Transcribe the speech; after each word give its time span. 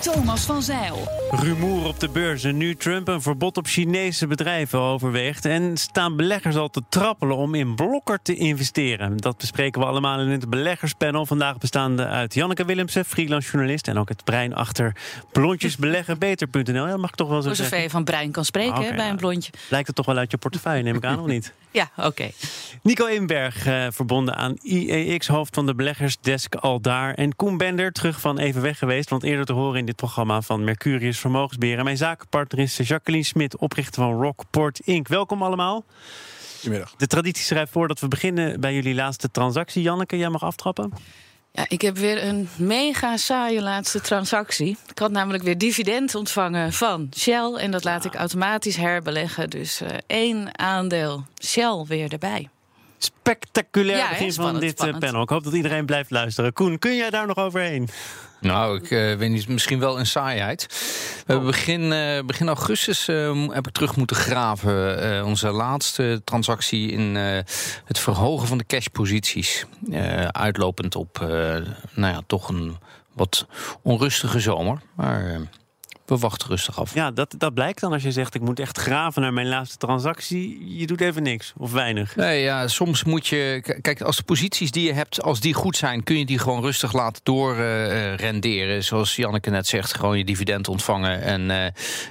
Thomas 0.00 0.40
van 0.44 0.62
Zeil. 0.62 1.08
Rumoer 1.30 1.86
op 1.86 2.00
de 2.00 2.08
beurzen 2.08 2.56
nu 2.56 2.74
Trump 2.74 3.08
een 3.08 3.22
verbod 3.22 3.56
op 3.56 3.66
Chinese 3.66 4.26
bedrijven 4.26 4.78
overweegt. 4.78 5.44
En 5.44 5.76
staan 5.76 6.16
beleggers 6.16 6.56
al 6.56 6.68
te 6.68 6.82
trappelen 6.88 7.36
om 7.36 7.54
in 7.54 7.74
Blokker 7.74 8.18
te 8.22 8.34
investeren. 8.34 9.16
Dat 9.16 9.36
bespreken 9.36 9.80
we 9.80 9.86
allemaal 9.86 10.20
in 10.20 10.28
het 10.28 10.50
beleggerspanel. 10.50 11.26
Vandaag 11.26 11.58
bestaande 11.58 12.06
uit 12.06 12.34
Janneke 12.34 12.64
Willemsen, 12.64 13.04
freelance 13.04 13.50
journalist. 13.50 13.88
En 13.88 13.98
ook 13.98 14.08
het 14.08 14.24
brein 14.24 14.54
achter 14.54 14.96
blondjesbeleggenbeter.nl. 15.32 16.86
Ja, 16.86 16.96
mag 16.96 17.10
ik 17.10 17.16
toch 17.16 17.28
wel 17.28 17.42
zo 17.42 17.48
zeggen. 17.48 17.64
zover 17.64 17.82
je 17.82 17.90
van 17.90 18.04
brein 18.04 18.30
kan 18.32 18.44
spreken 18.44 18.72
Ah, 18.74 18.80
bij 18.80 18.90
een 18.90 18.96
nou. 18.96 19.16
blondje. 19.16 19.52
Lijkt 19.68 19.86
het 19.86 19.96
toch 19.96 20.06
wel 20.06 20.16
uit 20.16 20.30
je 20.30 20.36
portefeuille, 20.36 20.82
neem 20.82 20.96
ik 20.96 21.04
aan, 21.04 21.20
of 21.20 21.26
niet? 21.26 21.52
Ja, 21.76 21.90
oké. 21.96 22.30
Nico 22.82 23.06
Inberg, 23.06 23.66
eh, 23.66 23.86
verbonden 23.90 24.36
aan 24.36 24.56
IEX, 24.62 25.26
hoofd 25.26 25.54
van 25.54 25.66
de 25.66 25.74
beleggersdesk 25.74 26.54
al 26.54 26.80
daar. 26.80 27.14
En 27.14 27.36
Koen 27.36 27.56
Bender, 27.56 27.92
terug 27.92 28.20
van 28.20 28.38
even 28.38 28.62
weg 28.62 28.78
geweest. 28.78 29.10
Want 29.10 29.22
eerder 29.22 29.44
te 29.44 29.52
horen 29.52 29.78
in 29.78 29.86
dit 29.86 29.96
programma 29.96 30.40
van 30.40 30.64
Mercurius 30.64 31.18
Vermogensbeheer. 31.18 31.78
En 31.78 31.84
mijn 31.84 31.96
zakenpartner 31.96 32.62
is 32.62 32.76
Jacqueline 32.76 33.24
Smit, 33.24 33.56
oprichter 33.56 34.02
van 34.02 34.22
Rockport 34.22 34.78
Inc. 34.78 35.08
Welkom 35.08 35.42
allemaal. 35.42 35.84
Goedemiddag. 36.54 36.94
De 36.96 37.06
traditie 37.06 37.44
schrijft 37.44 37.72
voor 37.72 37.88
dat 37.88 38.00
we 38.00 38.08
beginnen 38.08 38.60
bij 38.60 38.74
jullie 38.74 38.94
laatste 38.94 39.30
transactie. 39.30 39.82
Janneke, 39.82 40.16
jij 40.16 40.28
mag 40.28 40.42
aftrappen. 40.42 40.92
Ja, 41.56 41.64
ik 41.68 41.80
heb 41.80 41.96
weer 41.96 42.24
een 42.24 42.48
mega 42.56 43.16
saaie 43.16 43.62
laatste 43.62 44.00
transactie. 44.00 44.76
Ik 44.90 44.98
had 44.98 45.10
namelijk 45.10 45.44
weer 45.44 45.58
dividend 45.58 46.14
ontvangen 46.14 46.72
van 46.72 47.08
Shell. 47.16 47.52
En 47.52 47.70
dat 47.70 47.84
laat 47.84 48.04
ik 48.04 48.14
automatisch 48.14 48.76
herbeleggen. 48.76 49.50
Dus 49.50 49.80
eh, 49.80 49.88
één 50.06 50.58
aandeel 50.58 51.24
Shell 51.42 51.84
weer 51.88 52.12
erbij. 52.12 52.48
Spectaculair 52.98 53.96
Ja, 53.98 54.08
begin 54.08 54.32
van 54.32 54.54
dit 54.60 54.62
eh, 54.70 54.76
spannend. 54.76 54.98
panel. 55.04 55.22
Ik 55.22 55.28
hoop 55.28 55.44
dat 55.44 55.52
iedereen 55.52 55.86
blijft 55.86 56.10
luisteren. 56.10 56.52
Koen, 56.52 56.78
kun 56.78 56.96
jij 56.96 57.10
daar 57.10 57.26
nog 57.26 57.36
overheen? 57.36 57.88
Nou, 58.40 58.76
ik 58.76 58.90
eh, 58.90 59.14
weet 59.14 59.30
niet, 59.30 59.48
misschien 59.48 59.78
wel 59.78 59.98
een 59.98 60.06
saaiheid. 60.06 60.66
We 61.26 61.32
hebben 61.32 61.46
begin, 61.46 61.92
eh, 61.92 62.22
begin 62.24 62.46
augustus 62.48 63.06
m- 63.06 63.50
heb 63.50 63.66
ik 63.66 63.72
terug 63.72 63.96
moeten 63.96 64.16
graven. 64.16 65.02
eh, 65.18 65.26
onze 65.26 65.50
laatste 65.50 66.20
transactie 66.24 66.90
in 66.90 67.16
eh, 67.16 67.38
het 67.84 67.98
verhogen 67.98 68.48
van 68.48 68.58
de 68.58 68.66
cashposities. 68.66 69.64
Eh, 69.90 70.24
uitlopend 70.24 70.94
op, 70.96 71.20
eh, 71.20 71.28
nou 71.94 72.12
ja, 72.14 72.20
toch 72.26 72.48
een 72.48 72.76
wat 73.12 73.46
onrustige 73.82 74.40
zomer. 74.40 74.78
Maar 74.94 75.40
we 76.06 76.16
wachten 76.16 76.48
rustig 76.48 76.80
af. 76.80 76.94
Ja, 76.94 77.10
dat, 77.10 77.34
dat 77.38 77.54
blijkt 77.54 77.80
dan 77.80 77.92
als 77.92 78.02
je 78.02 78.12
zegt... 78.12 78.34
ik 78.34 78.40
moet 78.40 78.60
echt 78.60 78.78
graven 78.78 79.22
naar 79.22 79.32
mijn 79.32 79.48
laatste 79.48 79.76
transactie. 79.76 80.76
Je 80.78 80.86
doet 80.86 81.00
even 81.00 81.22
niks, 81.22 81.52
of 81.56 81.72
weinig. 81.72 82.16
Nee, 82.16 82.42
ja, 82.42 82.68
soms 82.68 83.04
moet 83.04 83.26
je. 83.26 83.60
Kijk, 83.80 84.00
als 84.00 84.16
de 84.16 84.22
posities 84.22 84.70
die 84.70 84.86
je 84.86 84.92
hebt, 84.92 85.22
als 85.22 85.40
die 85.40 85.54
goed 85.54 85.76
zijn, 85.76 86.02
kun 86.02 86.18
je 86.18 86.26
die 86.26 86.38
gewoon 86.38 86.60
rustig 86.60 86.92
laten 86.92 87.20
doorrenderen. 87.24 88.84
Zoals 88.84 89.16
Janneke 89.16 89.50
net 89.50 89.66
zegt, 89.66 89.94
gewoon 89.94 90.18
je 90.18 90.24
dividend 90.24 90.68
ontvangen. 90.68 91.22
En, 91.22 91.50
eh, 91.50 91.66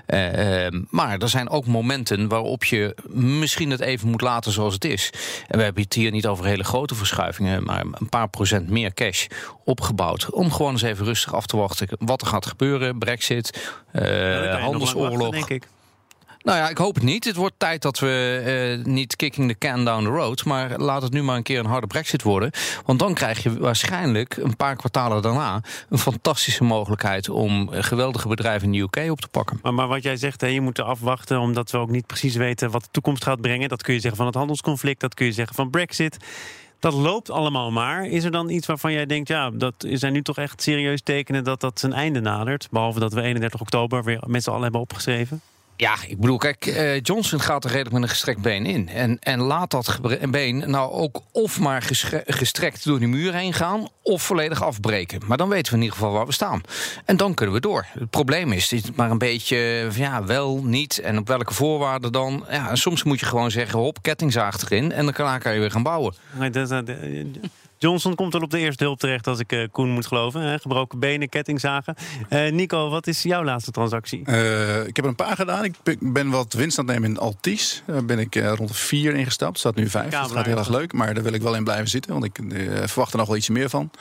eh, 0.06 0.66
eh, 0.66 0.74
maar 0.90 1.18
er 1.20 1.30
zijn 1.30 1.50
ook 1.50 1.66
momenten 1.66 2.28
waarop 2.28 2.64
je 2.64 2.96
misschien 3.10 3.72
het 3.72 3.80
even 3.80 4.10
moet 4.10 4.22
laten 4.22 4.52
zoals 4.52 4.74
het 4.74 4.86
is. 4.86 5.10
En 5.48 5.58
we 5.58 5.64
hebben 5.64 5.84
het 5.84 5.94
hier 5.94 6.12
niet 6.12 6.28
over 6.28 6.46
hele 6.46 6.64
grote 6.64 6.96
verschuivingen, 6.96 7.64
maar 7.64 7.86
een 7.92 8.10
paar 8.10 8.30
procent 8.30 8.70
meer 8.70 8.94
cash 8.94 9.28
opgebouwd. 9.64 10.30
Om 10.30 10.52
gewoon 10.52 10.72
eens 10.72 10.82
even 10.82 11.06
rustig 11.06 11.34
af 11.34 11.46
te 11.46 11.58
wachten 11.58 11.88
wat 12.00 12.22
er 12.22 12.28
gaat 12.28 12.46
gebeuren. 12.46 12.98
Brexit, 12.98 13.76
Ja, 13.96 14.40
nog 14.40 14.52
lang 14.52 14.62
handelsoorlog. 14.62 15.18
wachten, 15.18 15.32
denk 15.32 15.50
ik. 15.50 15.68
Nou 16.46 16.58
ja, 16.58 16.70
ik 16.70 16.78
hoop 16.78 16.96
het 16.96 17.04
niet. 17.04 17.26
Het 17.26 17.36
wordt 17.36 17.56
tijd 17.58 17.82
dat 17.82 18.00
we 18.00 18.42
eh, 18.80 18.86
niet 18.86 19.16
kicking 19.16 19.48
the 19.48 19.58
can 19.58 19.86
down 19.86 20.04
the 20.04 20.10
road. 20.10 20.46
Maar 20.46 20.78
laat 20.80 21.02
het 21.02 21.12
nu 21.12 21.24
maar 21.24 21.36
een 21.36 21.44
keer 21.44 21.60
een 21.60 21.66
harde 21.66 21.88
brexit 21.88 22.24
worden. 22.24 22.52
Want 22.86 23.00
dan 23.00 23.14
krijg 23.14 23.44
je 23.44 23.60
waarschijnlijk 23.60 24.38
een 24.38 24.56
paar 24.56 24.76
kwartalen 24.76 25.22
daarna... 25.22 25.62
een 25.90 25.98
fantastische 25.98 26.64
mogelijkheid 26.64 27.30
om 27.30 27.74
eh, 27.74 27.84
geweldige 27.84 28.28
bedrijven 28.28 28.68
in 28.68 28.72
de 28.72 29.02
UK 29.02 29.12
op 29.12 29.22
te 29.22 29.28
pakken. 29.28 29.60
Maar, 29.62 29.74
maar 29.74 29.88
wat 29.88 30.04
jij 30.04 30.18
zegt, 30.18 30.42
hè, 30.42 30.48
je 30.48 30.62
moet 30.62 30.78
er 30.78 30.84
afwachten 30.84 31.40
omdat 31.40 31.72
we 31.72 31.78
ook 31.78 31.90
niet 31.90 32.06
precies 32.06 32.36
weten 32.36 32.72
wat 32.72 32.84
de 32.84 32.90
toekomst 32.92 33.24
gaat 33.24 33.42
brengen. 33.42 33.70
Dat 33.70 33.84
kun 33.84 33.94
je 33.94 34.00
zeggen 34.00 34.18
van 34.18 34.26
het 34.26 34.36
handelsconflict, 34.36 35.00
dat 35.02 35.14
kun 35.14 35.26
je 35.26 35.32
zeggen 35.32 35.56
van 35.56 35.70
Brexit. 35.70 36.18
Dat 36.80 36.94
loopt 36.94 37.30
allemaal 37.30 37.72
maar. 37.72 38.06
Is 38.06 38.24
er 38.24 38.32
dan 38.32 38.50
iets 38.50 38.68
waarvan 38.68 38.92
jij 38.92 39.06
denkt, 39.06 39.28
ja, 39.28 39.50
dat 39.50 39.74
zijn 39.78 40.14
nu 40.14 40.22
toch 40.22 40.38
echt 40.38 40.62
serieus 40.62 41.02
tekenen 41.02 41.44
dat 41.44 41.62
dat 41.62 41.80
zijn 41.80 41.94
einde 41.94 42.20
nadert? 42.20 42.68
Behalve 42.72 43.00
dat 43.00 43.14
we 43.14 43.22
31 43.22 43.62
oktober 43.62 44.04
weer 44.04 44.24
met 44.28 44.44
z'n 44.44 44.50
allen 44.50 44.64
hebben 44.64 44.82
opgeschreven. 44.82 45.42
Ja, 45.78 45.96
ik 46.08 46.20
bedoel, 46.20 46.38
kijk, 46.38 46.66
eh, 46.66 47.00
Johnson 47.00 47.40
gaat 47.40 47.64
er 47.64 47.70
redelijk 47.70 47.94
met 47.94 48.04
een 48.04 48.10
gestrekt 48.10 48.42
been 48.42 48.66
in. 48.66 48.90
En, 48.90 49.20
en 49.20 49.40
laat 49.40 49.72
dat 49.72 50.00
been 50.30 50.70
nou 50.70 50.92
ook 50.92 51.22
of 51.32 51.60
maar 51.60 51.82
gestrekt 52.26 52.84
door 52.86 53.00
die 53.00 53.08
muur 53.08 53.34
heen 53.34 53.54
gaan... 53.54 53.88
of 54.02 54.22
volledig 54.24 54.64
afbreken. 54.64 55.22
Maar 55.26 55.38
dan 55.38 55.50
weten 55.50 55.72
we 55.72 55.78
in 55.78 55.84
ieder 55.84 55.98
geval 55.98 56.14
waar 56.14 56.26
we 56.26 56.32
staan. 56.34 56.62
En 57.06 57.18
dan 57.18 57.34
kunnen 57.34 57.56
we 57.56 57.62
door. 57.62 57.86
Het 58.00 58.10
probleem 58.10 58.52
is, 58.52 58.72
het 58.72 58.84
is 58.84 58.92
maar 58.96 59.12
een 59.12 59.18
beetje, 59.18 59.58
eh, 59.58 59.98
ja, 59.98 60.24
wel, 60.24 60.64
niet... 60.64 61.00
en 61.00 61.18
op 61.18 61.28
welke 61.28 61.54
voorwaarden 61.54 62.12
dan. 62.12 62.46
Ja, 62.50 62.76
soms 62.76 63.04
moet 63.04 63.20
je 63.20 63.26
gewoon 63.26 63.52
zeggen, 63.52 63.80
hop, 63.80 63.98
kettingzaag 64.02 64.62
erin... 64.62 64.92
en 64.92 65.04
dan 65.04 65.14
kan 65.14 65.54
je 65.54 65.60
weer 65.60 65.72
gaan 65.72 65.84
bouwen. 65.84 66.14
Maar 66.38 66.52
dat- 66.52 66.70
dat- 66.70 66.86
Johnson 67.86 68.16
komt 68.16 68.34
wel 68.34 68.42
op 68.42 68.50
de 68.50 68.60
eerste 68.60 68.84
hulp 68.84 69.00
terecht 69.00 69.28
als 69.28 69.40
ik 69.40 69.52
eh, 69.52 69.68
Koen 69.72 69.90
moet 69.90 70.06
geloven. 70.06 70.42
Hè? 70.42 70.60
Gebroken 70.60 71.00
benen, 71.00 71.30
kettingzagen. 71.30 71.96
Eh, 72.30 72.52
Nico, 72.52 72.90
wat 72.90 73.08
is 73.08 73.24
jouw 73.24 73.44
laatste 73.44 73.72
transactie? 73.72 74.22
Eh, 74.26 74.88
ik 74.88 74.96
heb 74.96 75.06
er 75.06 75.12
een 75.12 75.16
paar 75.16 75.36
gedaan. 75.36 75.64
Ik 75.64 75.76
ben- 76.00 76.30
wat 76.30 76.54
winst 76.54 76.80
aan 76.80 76.86
het 76.86 76.94
nemen 76.94 77.10
in 77.10 77.18
Altis. 77.18 77.84
Daar 77.88 78.06
ben 78.06 78.20
ik 78.20 78.36
rond 78.36 78.68
de 78.70 78.74
vier 78.76 79.16
ingestapt. 79.16 79.60
staat 79.60 79.76
nu 79.76 79.90
vijf. 79.90 80.12
Dat 80.12 80.32
gaat 80.32 80.46
heel 80.46 80.58
erg 80.58 80.70
leuk. 80.70 80.94
Maar 80.94 81.14
daar 81.14 81.24
wil 81.24 81.34
ik 81.34 81.42
wel 81.42 81.56
in 81.56 81.64
blijven 81.64 81.88
zitten. 81.88 82.12
Want 82.12 82.26
ik 82.26 82.40
verwacht 82.86 83.12
er 83.12 83.18
nog 83.18 83.28
wel 83.28 83.38
iets 83.38 83.50
meer 83.50 83.70
van. 83.70 83.92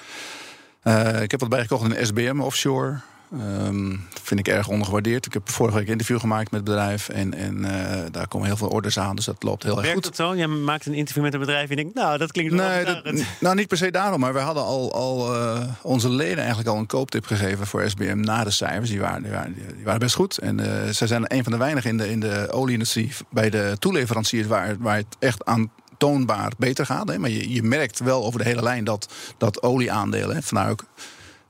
Ik 1.22 1.30
heb 1.30 1.40
wat 1.40 1.48
bijgekocht 1.48 1.94
in 1.94 2.06
SBM 2.06 2.40
offshore. 2.40 3.00
Ehm, 3.40 3.96
vind 4.22 4.40
ik 4.40 4.48
erg 4.48 4.68
ondergewaardeerd. 4.68 5.26
Ik 5.26 5.32
heb 5.32 5.50
vorige 5.50 5.76
week 5.76 5.86
een 5.86 5.92
interview 5.92 6.20
gemaakt 6.20 6.50
met 6.50 6.60
het 6.60 6.70
bedrijf. 6.70 7.08
En, 7.08 7.34
en 7.34 7.64
eh, 7.64 8.02
daar 8.10 8.28
komen 8.28 8.46
heel 8.46 8.56
veel 8.56 8.68
orders 8.68 8.98
aan. 8.98 9.16
Dus 9.16 9.24
dat 9.24 9.42
loopt 9.42 9.62
heel 9.62 9.72
erg 9.72 9.80
Werkt 9.80 9.94
goed. 9.94 10.04
het 10.06 10.16
zo? 10.16 10.36
Jij 10.36 10.46
maakt 10.46 10.86
een 10.86 10.94
interview 10.94 11.22
met 11.22 11.34
een 11.34 11.40
bedrijf 11.40 11.62
en 11.62 11.76
je 11.76 11.82
denkt, 11.82 11.94
nou, 11.94 12.18
dat 12.18 12.32
klinkt 12.32 12.54
wel 12.54 12.68
Nee, 12.68 12.84
dat, 12.84 13.24
nou 13.40 13.54
niet 13.54 13.68
per 13.68 13.76
se 13.76 13.90
daarom, 13.90 14.20
maar 14.20 14.32
we 14.32 14.38
hadden 14.38 14.62
al, 14.64 14.92
al 14.94 15.34
eh, 15.34 15.60
onze 15.82 16.08
leden 16.10 16.38
eigenlijk 16.38 16.68
al 16.68 16.76
een 16.76 16.86
kooptip 16.86 17.26
gegeven 17.26 17.66
voor 17.66 17.90
SBM 17.90 18.20
na 18.20 18.44
de 18.44 18.50
cijfers. 18.50 18.90
Die 18.90 19.00
waren, 19.00 19.22
die 19.22 19.32
waren, 19.32 19.54
die 19.54 19.84
waren 19.84 20.00
best 20.00 20.14
goed. 20.14 20.38
En 20.38 20.60
eh 20.60 20.92
zij 20.92 21.06
zijn 21.06 21.34
een 21.34 21.42
van 21.42 21.52
de 21.52 21.58
weinigen 21.58 21.90
in 21.90 21.96
de, 21.96 22.10
in 22.10 22.20
de 22.20 22.48
olieindustrie 22.50 23.12
bij 23.30 23.50
de 23.50 23.76
toeleveranciers 23.78 24.46
waar, 24.46 24.76
waar 24.78 24.96
het 24.96 25.16
echt 25.18 25.44
aantoonbaar 25.44 26.52
beter 26.58 26.86
gaat. 26.86 27.08
Hè. 27.08 27.18
Maar 27.18 27.30
je, 27.30 27.52
je 27.52 27.62
merkt 27.62 27.98
wel 27.98 28.24
over 28.24 28.38
de 28.38 28.44
hele 28.44 28.62
lijn 28.62 28.84
dat, 28.84 29.12
dat 29.38 29.62
olieaandelen, 29.62 30.36
hè, 30.36 30.42
vandaar 30.42 30.70
ook. 30.70 30.84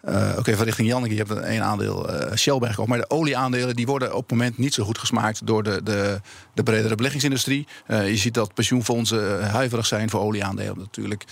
Eh 0.06 0.38
ook 0.38 0.46
even 0.46 0.64
richting 0.64 0.88
Janneke, 0.88 1.14
je 1.14 1.22
hebt 1.24 1.44
een 1.44 1.62
aandeel 1.62 2.08
eh 2.08 2.36
Shell 2.36 2.58
bijgekocht. 2.58 2.88
Maar 2.88 2.98
de 2.98 3.10
olieaandelen 3.10 3.76
die 3.76 3.86
worden 3.86 4.14
op 4.14 4.20
het 4.20 4.30
moment 4.30 4.58
niet 4.58 4.74
zo 4.74 4.84
goed 4.84 4.98
gesmaakt 4.98 5.46
door 5.46 5.62
de, 5.62 5.80
de, 5.82 6.20
de 6.54 6.62
bredere 6.62 6.94
beleggingsindustrie. 6.94 7.66
Eh, 7.86 8.08
je 8.08 8.16
ziet 8.16 8.34
dat 8.34 8.54
pensioenfondsen 8.54 9.40
eh, 9.40 9.52
huiverig 9.52 9.86
zijn 9.86 10.10
voor 10.10 10.20
olieaandelen 10.20 10.78
natuurlijk 10.78 11.24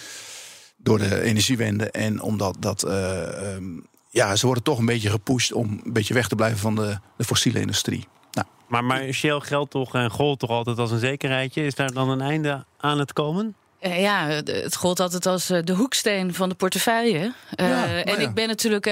door 0.77 0.99
de 0.99 1.21
energiewende 1.21 1.91
en 1.91 2.21
omdat 2.23 2.57
dat. 2.59 2.83
eh, 2.83 3.55
ehm, 3.55 3.65
ja, 4.11 4.37
ze 4.37 4.47
worden 4.47 4.65
toch 4.65 4.79
een 4.79 4.87
beetje 4.87 5.11
gepusht 5.11 5.53
om 5.53 5.81
een 5.85 5.93
beetje 5.93 6.15
weg 6.15 6.29
te 6.29 6.35
blijven 6.35 6.59
van 6.59 6.75
de, 6.75 6.99
de 7.17 7.25
fossiele 7.25 7.61
industrie. 7.61 8.07
Nou, 8.33 8.47
Maar, 8.69 8.85
maar 8.85 9.13
Shell 9.13 9.41
geldt 9.41 9.71
toch 9.71 9.95
en 9.95 10.11
gold 10.11 10.39
toch 10.39 10.51
altijd 10.51 10.79
als 10.79 10.91
een 10.91 10.99
zekerheidje? 10.99 11.65
Is 11.65 11.75
daar 11.75 11.93
dan 11.93 12.09
een 12.11 12.21
einde 12.21 12.65
aan 12.79 12.99
het 12.99 13.13
komen? 13.13 13.55
Eh, 13.83 14.01
ja, 14.01 14.27
het- 14.29 14.77
gold 14.77 15.01
altijd 15.01 15.27
als 15.27 15.51
eh, 15.51 15.59
de 15.65 15.73
hoeksteen 15.73 16.35
van 16.35 16.49
de 16.49 16.55
portefeuille. 16.55 17.33
Eh, 17.55 17.69
Ja, 17.69 18.03
en 18.03 18.21
ja. 18.21 18.29
ik 18.29 18.35
ben 18.35 18.49
natuurlijk 18.49 18.91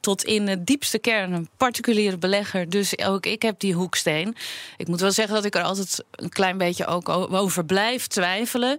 tot 0.00 0.24
in 0.24 0.46
de 0.46 0.64
diepste 0.64 0.98
kern 0.98 1.32
een 1.32 1.48
particuliere 1.56 2.18
belegger. 2.18 2.70
Dus 2.70 2.98
ook 2.98 3.26
ik 3.26 3.42
heb 3.42 3.58
die 3.60 3.74
hoeksteen. 3.74 4.36
Ik 4.76 4.88
moet 4.88 5.00
wel 5.00 5.10
zeggen 5.10 5.34
dat 5.34 5.44
ik 5.44 5.54
er 5.54 5.62
altijd 5.62 6.04
een 6.10 6.28
klein 6.28 6.58
beetje 6.58 6.86
ook 6.86 7.08
over 7.08 7.64
blijf 7.64 8.06
twijfelen. 8.06 8.78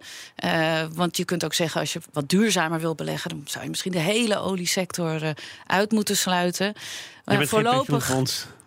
Want 0.94 1.18
je 1.18 1.26
kunt 1.26 1.46
ook 1.46 1.54
zeggen, 1.54 1.80
als 1.82 1.94
je 1.94 2.00
wat 2.14 2.30
duurzamer 2.30 2.80
wil 2.80 2.96
beleggen... 2.96 3.30
dan 3.30 3.42
zou 3.46 3.64
je 3.64 3.70
misschien 3.70 3.92
de 3.92 4.00
hele 4.00 4.38
oliesector 4.38 5.34
uit 5.68 5.92
moeten 5.92 6.18
sluiten. 6.18 6.74
Maar 7.26 7.48
voorlopig. 7.48 8.16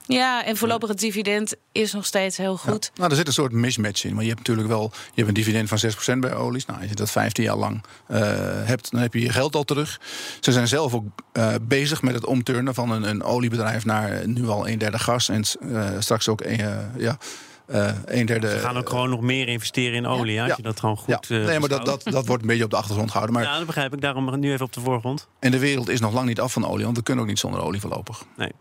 Ja, 0.06 0.44
en 0.44 0.56
voorlopig 0.56 0.88
het 0.88 0.98
dividend 1.00 1.54
is 1.72 1.92
nog 1.92 2.06
steeds 2.06 2.36
heel 2.36 2.56
goed. 2.56 2.84
Ja. 2.84 2.90
Nou, 2.98 3.10
er 3.10 3.16
zit 3.16 3.26
een 3.26 3.32
soort 3.32 3.52
mismatch 3.52 4.04
in. 4.04 4.12
Maar 4.14 4.22
je 4.22 4.28
hebt 4.28 4.40
natuurlijk 4.40 4.68
wel 4.68 4.90
je 4.92 5.12
hebt 5.14 5.28
een 5.28 5.34
dividend 5.34 5.68
van 5.68 5.78
6% 6.16 6.18
bij 6.18 6.34
olies. 6.34 6.66
Nou, 6.66 6.80
als 6.80 6.88
je 6.88 6.94
dat 6.94 7.10
15 7.10 7.44
jaar 7.44 7.56
lang 7.56 7.84
eh, 8.06 8.18
hebt, 8.64 8.90
dan 8.90 9.00
heb 9.00 9.14
je 9.14 9.20
je 9.20 9.30
geld 9.30 9.54
al 9.54 9.64
terug. 9.64 10.00
Ze 10.40 10.52
zijn 10.52 10.68
zelf 10.68 10.94
ook 10.94 11.04
eh, 11.32 11.54
bezig 11.62 12.02
met 12.02 12.14
het 12.14 12.24
omturnen 12.26 12.74
van 12.74 12.90
een, 12.90 13.02
een 13.02 13.22
oliebedrijf 13.22 13.84
naar 13.84 14.10
eh, 14.12 14.26
nu 14.26 14.48
al 14.48 14.68
een 14.68 14.78
derde 14.78 14.98
gas. 14.98 15.28
En 15.28 15.42
eh, 15.72 15.88
straks 15.98 16.28
ook 16.28 16.40
een, 16.40 16.60
eh, 16.60 16.76
ja, 16.98 17.18
eh 17.66 17.92
een 18.04 18.26
derde. 18.26 18.50
Ze 18.50 18.58
gaan 18.58 18.76
ook 18.76 18.88
gewoon 18.88 19.10
nog 19.10 19.20
meer 19.20 19.48
investeren 19.48 19.94
in 19.94 20.06
olie. 20.06 20.40
Als 20.40 20.48
Ja. 20.50 20.54
je 20.56 20.62
dat 20.62 20.80
gewoon 20.80 20.98
ja, 21.06 21.16
goed. 21.16 21.30
eh, 21.30 21.44
nee, 21.44 21.58
maar 21.60 21.68
dat, 21.68 21.84
dat, 21.84 22.02
dat 22.04 22.26
wordt 22.26 22.42
een 22.42 22.48
beetje 22.48 22.64
op 22.64 22.70
de 22.70 22.76
achtergrond 22.76 23.10
gehouden. 23.10 23.36
Maar 23.36 23.44
Ja, 23.44 23.56
dat 23.56 23.66
begrijp 23.66 23.92
ik. 23.94 24.00
Daarom 24.00 24.38
nu 24.40 24.52
even 24.52 24.64
op 24.66 24.72
de 24.72 24.80
voorgrond. 24.80 25.28
en 25.38 25.50
de 25.50 25.58
wereld 25.58 25.88
is 25.88 26.00
nog 26.00 26.12
lang 26.12 26.26
niet 26.26 26.40
af 26.40 26.52
van 26.52 26.66
olie, 26.68 26.84
want 26.84 26.96
we 26.96 27.02
kunnen 27.02 27.22
ook 27.24 27.30
niet 27.30 27.38
zonder 27.38 27.60
olie 27.62 27.80
voorlopig. 27.80 28.22
Nee. 28.36 28.52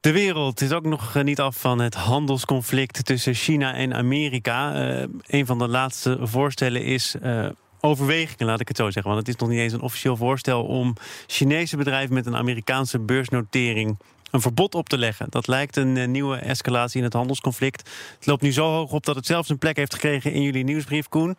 De 0.00 0.12
wereld 0.12 0.60
is 0.60 0.72
ook 0.72 0.84
nog 0.84 1.16
eh, 1.16 1.22
niet 1.22 1.40
af 1.40 1.60
van 1.60 1.78
het 1.78 1.94
handelsconflict 1.94 3.04
tussen 3.04 3.34
China 3.34 3.74
en 3.74 3.94
Amerika. 3.94 4.74
Eh, 4.74 5.04
een 5.26 5.46
van 5.46 5.58
de 5.58 5.68
laatste 5.68 6.18
voorstellen 6.22 6.84
is 6.84 7.14
eh, 7.22 7.48
overwegingen, 7.80 8.46
laat 8.46 8.60
ik 8.60 8.68
het 8.68 8.76
zo 8.76 8.90
zeggen. 8.90 9.12
Want 9.12 9.26
het 9.26 9.34
is 9.34 9.40
nog 9.40 9.48
niet 9.48 9.58
eens 9.58 9.72
een 9.72 9.80
officieel 9.80 10.16
voorstel 10.16 10.64
om 10.64 10.94
Chinese 11.26 11.76
bedrijven 11.76 12.14
met 12.14 12.26
een 12.26 12.36
Amerikaanse 12.36 12.98
beursnotering 12.98 13.98
een 14.30 14.40
verbod 14.40 14.74
op 14.74 14.88
te 14.88 14.98
leggen. 14.98 15.26
Dat 15.30 15.46
lijkt 15.46 15.76
een 15.76 16.10
nieuwe 16.10 16.36
escalatie 16.36 16.98
in 16.98 17.04
het 17.04 17.12
handelsconflict. 17.12 17.90
Het 18.16 18.26
loopt 18.26 18.42
nu 18.42 18.52
zo 18.52 18.64
hoog 18.72 18.92
op 18.92 19.04
dat 19.04 19.16
het 19.16 19.26
zelfs 19.26 19.48
een 19.48 19.58
plek 19.58 19.76
heeft 19.76 19.94
gekregen 19.94 20.32
in 20.32 20.42
jullie 20.42 20.64
nieuwsbrief, 20.64 21.08
Koen. 21.08 21.36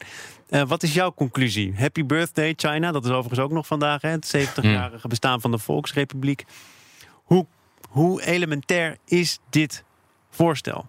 Wat 0.67 0.83
is 0.83 0.93
jouw 0.93 1.13
conclusie? 1.13 1.73
Happy 1.75 2.05
birthday 2.05 2.53
China, 2.55 2.91
dat 2.91 3.05
is 3.05 3.11
overigens 3.11 3.39
ook 3.39 3.51
nog 3.51 3.67
vandaag, 3.67 4.01
hè, 4.01 4.09
het 4.09 4.35
70-jarige 4.37 5.07
bestaan 5.07 5.41
van 5.41 5.51
de 5.51 5.57
Volksrepubliek. 5.57 6.45
Hoe, 7.23 7.45
hoe 7.89 8.23
elementair 8.23 8.97
is 9.05 9.39
dit 9.49 9.83
voorstel? 10.29 10.85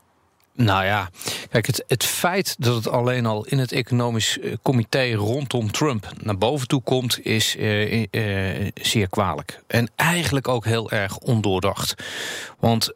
Nou 0.54 0.84
ja, 0.84 1.10
kijk, 1.50 1.66
het, 1.66 1.84
het 1.86 2.04
feit 2.04 2.56
dat 2.58 2.74
het 2.74 2.88
alleen 2.88 3.26
al 3.26 3.44
in 3.46 3.58
het 3.58 3.72
economisch 3.72 4.38
eh, 4.38 4.52
comité 4.62 5.12
rondom 5.12 5.70
Trump 5.70 6.12
naar 6.22 6.38
boven 6.38 6.68
toe 6.68 6.82
komt, 6.82 7.24
is 7.24 7.56
eh, 7.56 8.04
eh, 8.10 8.68
zeer 8.74 9.08
kwalijk. 9.08 9.62
En 9.66 9.90
eigenlijk 9.96 10.48
ook 10.48 10.64
heel 10.64 10.90
erg 10.90 11.18
ondoordacht. 11.18 11.94
Want 12.58 12.92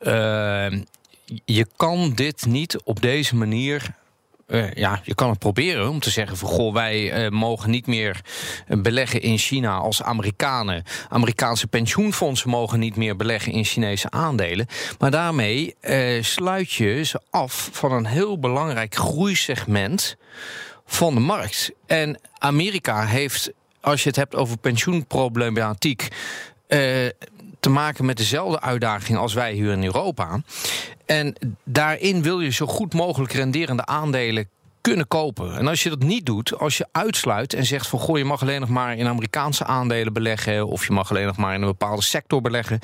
je 1.44 1.66
kan 1.76 2.12
dit 2.14 2.46
niet 2.46 2.82
op 2.82 3.00
deze 3.00 3.36
manier. 3.36 3.94
Eh, 4.46 4.72
ja, 4.72 5.00
je 5.02 5.14
kan 5.14 5.30
het 5.30 5.38
proberen 5.38 5.88
om 5.88 6.00
te 6.00 6.10
zeggen 6.10 6.36
van 6.36 6.48
goh, 6.48 6.72
wij 6.72 7.12
eh, 7.12 7.30
mogen 7.30 7.70
niet 7.70 7.86
meer 7.86 8.20
eh, 8.66 8.80
beleggen 8.80 9.20
in 9.20 9.38
China 9.38 9.76
als 9.76 10.02
Amerikanen. 10.02 10.84
Amerikaanse 11.08 11.66
pensioenfondsen 11.66 12.50
mogen 12.50 12.78
niet 12.78 12.96
meer 12.96 13.16
beleggen 13.16 13.52
in 13.52 13.64
Chinese 13.64 14.10
aandelen. 14.10 14.66
Maar 14.98 15.10
daarmee 15.10 15.74
eh, 15.80 16.22
sluit 16.22 16.72
je 16.72 17.02
ze 17.02 17.20
af 17.30 17.68
van 17.72 17.92
een 17.92 18.06
heel 18.06 18.38
belangrijk 18.38 18.94
groeisegment 18.94 20.16
van 20.86 21.14
de 21.14 21.20
markt. 21.20 21.70
En 21.86 22.20
Amerika 22.38 23.04
heeft, 23.04 23.52
als 23.80 24.02
je 24.02 24.08
het 24.08 24.18
hebt 24.18 24.34
over 24.34 24.58
pensioenproblematiek, 24.58 26.08
te 27.60 27.70
maken 27.70 28.04
met 28.04 28.16
dezelfde 28.16 28.60
uitdaging 28.60 29.18
als 29.18 29.34
wij 29.34 29.52
hier 29.52 29.72
in 29.72 29.84
Europa. 29.84 30.40
En 31.06 31.34
daarin 31.64 32.22
wil 32.22 32.40
je 32.40 32.50
zo 32.50 32.66
goed 32.66 32.94
mogelijk 32.94 33.32
renderende 33.32 33.86
aandelen 33.86 34.48
kunnen 34.84 35.08
kopen. 35.08 35.56
En 35.56 35.68
als 35.68 35.82
je 35.82 35.88
dat 35.88 36.02
niet 36.02 36.26
doet, 36.26 36.58
als 36.58 36.76
je 36.76 36.86
uitsluit 36.92 37.54
en 37.54 37.64
zegt 37.64 37.86
van 37.86 37.98
goh, 37.98 38.18
je 38.18 38.24
mag 38.24 38.42
alleen 38.42 38.60
nog 38.60 38.68
maar 38.68 38.96
in 38.96 39.06
Amerikaanse 39.06 39.64
aandelen 39.64 40.12
beleggen 40.12 40.66
of 40.66 40.86
je 40.86 40.92
mag 40.92 41.10
alleen 41.10 41.26
nog 41.26 41.36
maar 41.36 41.54
in 41.54 41.60
een 41.60 41.68
bepaalde 41.68 42.02
sector 42.02 42.40
beleggen, 42.40 42.78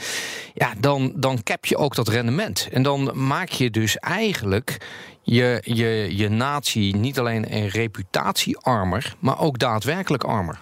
ja, 0.55 0.73
dan, 0.79 1.13
dan 1.17 1.43
cap 1.43 1.67
je 1.67 1.77
ook 1.77 1.95
dat 1.95 2.09
rendement. 2.09 2.69
En 2.73 2.83
dan 2.83 3.11
maak 3.27 3.49
je 3.49 3.71
dus 3.71 3.97
eigenlijk 3.97 4.77
je, 5.23 5.61
je, 5.65 6.17
je 6.17 6.29
natie 6.29 6.97
niet 6.97 7.19
alleen 7.19 7.55
een 7.57 7.69
reputatie 7.69 8.59
armer, 8.59 9.15
maar 9.19 9.41
ook 9.41 9.59
daadwerkelijk 9.59 10.25
armer. 10.25 10.61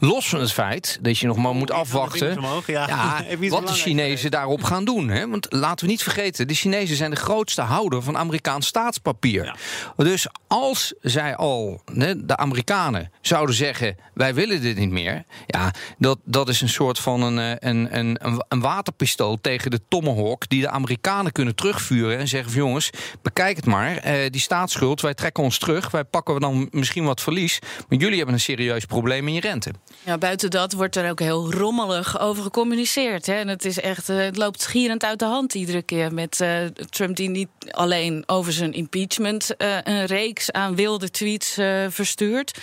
Los 0.00 0.28
van 0.28 0.40
het 0.40 0.52
feit 0.52 0.98
dat 1.02 1.18
je 1.18 1.26
nog 1.26 1.36
maar 1.36 1.54
moet 1.54 1.70
afwachten. 1.70 2.38
omhoog, 2.38 2.66
ja. 2.66 3.24
Wat 3.48 3.66
de 3.66 3.72
Chinezen 3.72 4.30
daarop 4.30 4.62
gaan 4.62 4.84
doen. 4.84 5.08
Hè? 5.08 5.28
Want 5.28 5.46
laten 5.52 5.84
we 5.86 5.90
niet 5.90 6.02
vergeten, 6.02 6.48
de 6.48 6.54
Chinezen 6.54 6.96
zijn 6.96 7.10
de 7.10 7.16
grootste 7.16 7.60
houder 7.60 8.02
van 8.02 8.16
Amerikaans 8.16 8.66
staatspapier. 8.66 9.44
Ja. 9.44 9.56
Dus 9.96 10.26
als 10.46 10.94
zij 11.00 11.36
al, 11.36 11.82
de 12.16 12.36
Amerikanen, 12.36 13.12
zouden 13.20 13.54
zeggen: 13.54 13.96
wij 14.14 14.34
willen 14.34 14.60
dit 14.62 14.76
niet 14.76 14.90
meer. 14.90 15.24
Ja, 15.46 15.74
dat, 15.98 16.18
dat 16.24 16.48
is 16.48 16.60
een 16.60 16.68
soort 16.68 16.98
van 16.98 17.22
een, 17.22 17.38
eh, 17.38 17.70
een, 17.70 17.98
een, 17.98 18.26
een, 18.26 18.44
een 18.48 18.60
waterpistool 18.60 19.38
tegen 19.40 19.70
de 19.70 19.80
Tomahawk. 19.88 20.48
die 20.48 20.60
de 20.60 20.70
Amerikanen 20.70 21.32
kunnen 21.32 21.54
terugvuren 21.54 22.18
en 22.18 22.28
zeggen: 22.28 22.50
van, 22.52 22.60
jongens, 22.60 22.90
bekijk 23.22 23.56
het 23.56 23.66
maar. 23.66 23.96
eh, 23.96 24.30
die 24.30 24.40
staatsschuld, 24.40 25.00
wij 25.00 25.14
trekken 25.14 25.42
ons 25.42 25.58
terug. 25.58 25.90
Wij 25.90 26.04
pakken 26.04 26.40
dan 26.40 26.68
misschien 26.70 27.04
wat 27.04 27.20
verlies. 27.20 27.58
Maar 27.88 27.98
jullie 27.98 28.16
hebben 28.16 28.34
een 28.34 28.40
serieus 28.40 28.84
probleem 28.84 29.28
in 29.28 29.34
je 29.34 29.40
rente. 29.40 29.70
Ja, 30.04 30.18
buiten 30.18 30.50
dat 30.50 30.72
wordt 30.72 30.96
er 30.96 31.10
ook 31.10 31.20
heel 31.20 31.52
rommelig 31.52 32.20
over 32.20 32.42
gecommuniceerd. 32.42 33.26
Hè? 33.26 33.34
En 33.34 33.48
het, 33.48 33.64
is 33.64 33.80
echt, 33.80 34.08
eh, 34.08 34.16
het 34.16 34.36
loopt 34.36 34.60
schierend 34.60 35.04
uit 35.04 35.18
de 35.18 35.24
hand 35.24 35.54
iedere 35.54 35.82
keer. 35.82 36.14
Met 36.14 36.40
eh, 36.40 36.64
Trump 36.90 37.16
die 37.16 37.28
niet 37.28 37.48
alleen 37.70 38.22
over 38.26 38.52
zijn 38.52 38.72
impeachment 38.72 39.56
eh, 39.56 39.76
een 39.82 40.06
reeks 40.06 40.52
aan 40.52 40.74
wilde 40.74 41.10
tweets 41.10 41.58
verstuurt. 41.88 42.58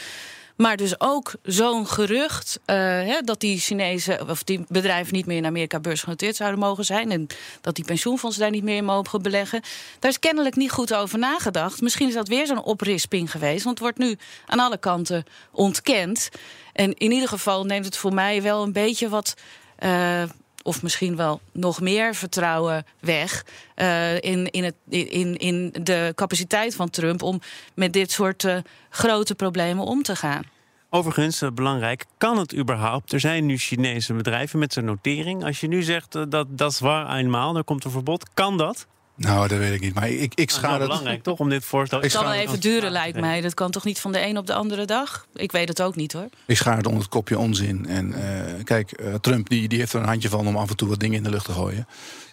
Maar 0.55 0.77
dus 0.77 0.99
ook 0.99 1.33
zo'n 1.43 1.87
gerucht 1.87 2.59
hè, 2.65 3.21
dat 3.21 3.39
die 3.39 3.59
Chinese 3.59 4.19
of 4.29 4.43
die 4.43 4.65
bedrijven 4.67 5.13
niet 5.13 5.25
meer 5.25 5.37
in 5.37 5.45
Amerika 5.45 5.79
beursgenoteerd 5.79 6.35
zouden 6.35 6.59
mogen 6.59 6.85
zijn. 6.85 7.11
En 7.11 7.27
dat 7.61 7.75
die 7.75 7.85
pensioenfondsen 7.85 8.41
daar 8.41 8.51
niet 8.51 8.63
meer 8.63 8.75
in 8.75 8.85
mogen 8.85 9.21
beleggen. 9.21 9.61
Daar 9.99 10.11
is 10.11 10.19
kennelijk 10.19 10.55
niet 10.55 10.71
goed 10.71 10.93
over 10.93 11.19
nagedacht. 11.19 11.81
Misschien 11.81 12.07
is 12.07 12.13
dat 12.13 12.27
weer 12.27 12.47
zo'n 12.47 12.63
oprisping 12.63 13.31
geweest. 13.31 13.63
Want 13.63 13.79
het 13.79 13.79
wordt 13.79 13.97
nu 13.97 14.17
aan 14.45 14.59
alle 14.59 14.77
kanten 14.77 15.23
ontkend. 15.51 16.29
En 16.77 16.93
in 16.93 17.11
ieder 17.11 17.27
geval 17.27 17.63
neemt 17.63 17.85
het 17.85 17.97
voor 17.97 18.13
mij 18.13 18.41
wel 18.41 18.63
een 18.63 18.73
beetje 18.73 19.09
wat. 19.09 19.33
eh, 19.75 20.23
of 20.63 20.83
misschien 20.83 21.15
wel 21.15 21.41
nog 21.51 21.81
meer 21.81 22.15
vertrouwen 22.15 22.85
weg 22.99 23.45
eh, 23.75 24.15
in, 24.15 24.51
in, 24.51 24.63
het, 24.63 24.75
in, 24.89 25.37
in 25.37 25.73
de 25.83 26.11
capaciteit 26.15 26.75
van 26.75 26.89
Trump 26.89 27.21
om 27.21 27.41
met 27.73 27.93
dit 27.93 28.11
soort 28.11 28.43
eh, 28.43 28.57
grote 28.89 29.35
problemen 29.35 29.85
om 29.85 30.03
te 30.03 30.15
gaan. 30.15 30.43
Overigens, 30.89 31.43
belangrijk, 31.53 32.05
kan 32.17 32.37
het 32.37 32.55
überhaupt? 32.55 33.13
Er 33.13 33.19
zijn 33.19 33.45
nu 33.45 33.57
Chinese 33.57 34.13
bedrijven 34.13 34.59
met 34.59 34.73
zijn 34.73 34.85
notering. 34.85 35.43
Als 35.43 35.59
je 35.59 35.67
nu 35.67 35.83
zegt 35.83 36.11
dat 36.11 36.57
dat 36.57 36.71
is 36.71 36.79
waar 36.79 37.15
eenmaal, 37.17 37.55
er 37.55 37.63
komt 37.63 37.83
een 37.83 37.91
verbod, 37.91 38.33
kan 38.33 38.57
dat? 38.57 38.87
Nou, 39.17 39.47
dat 39.47 39.57
weet 39.57 39.73
ik 39.73 39.81
niet. 39.81 39.93
Maar 39.93 40.09
ik, 40.09 40.21
ik 40.21 40.35
Dat 40.35 40.47
is 40.47 40.53
wel 40.53 40.61
schaar 40.61 40.79
het. 40.79 40.89
belangrijk 40.89 41.23
toch 41.23 41.39
om 41.39 41.49
dit 41.49 41.65
voorstel. 41.65 42.01
Het 42.01 42.11
zal 42.11 42.23
wel 42.23 42.33
even 42.33 42.59
duren, 42.59 42.91
lijkt 42.91 43.19
mij. 43.19 43.41
Dat 43.41 43.53
kan 43.53 43.71
toch 43.71 43.83
niet 43.83 43.99
van 43.99 44.11
de 44.11 44.25
een 44.25 44.37
op 44.37 44.47
de 44.47 44.53
andere 44.53 44.85
dag? 44.85 45.25
Ik 45.33 45.51
weet 45.51 45.67
het 45.67 45.81
ook 45.81 45.95
niet 45.95 46.13
hoor. 46.13 46.27
Ik 46.45 46.57
schaar 46.57 46.77
het 46.77 46.85
onder 46.85 47.01
het 47.01 47.11
kopje 47.11 47.37
onzin. 47.37 47.85
En 47.87 48.13
eh, 48.13 48.63
kijk, 48.63 48.91
eh, 48.91 49.13
Trump 49.13 49.49
die, 49.49 49.67
die 49.67 49.79
heeft 49.79 49.93
er 49.93 49.99
een 49.99 50.07
handje 50.07 50.29
van 50.29 50.47
om 50.47 50.57
af 50.57 50.69
en 50.69 50.75
toe 50.75 50.87
wat 50.87 50.99
dingen 50.99 51.17
in 51.17 51.23
de 51.23 51.29
lucht 51.29 51.45
te 51.45 51.51
gooien. 51.51 51.87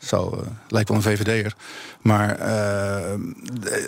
Zo 0.05 0.31
eh, 0.31 0.47
lijkt 0.69 0.89
wel 0.89 0.99
een 0.99 1.03
VVD'er. 1.03 1.55
Maar 2.01 2.31
eh, 2.31 3.15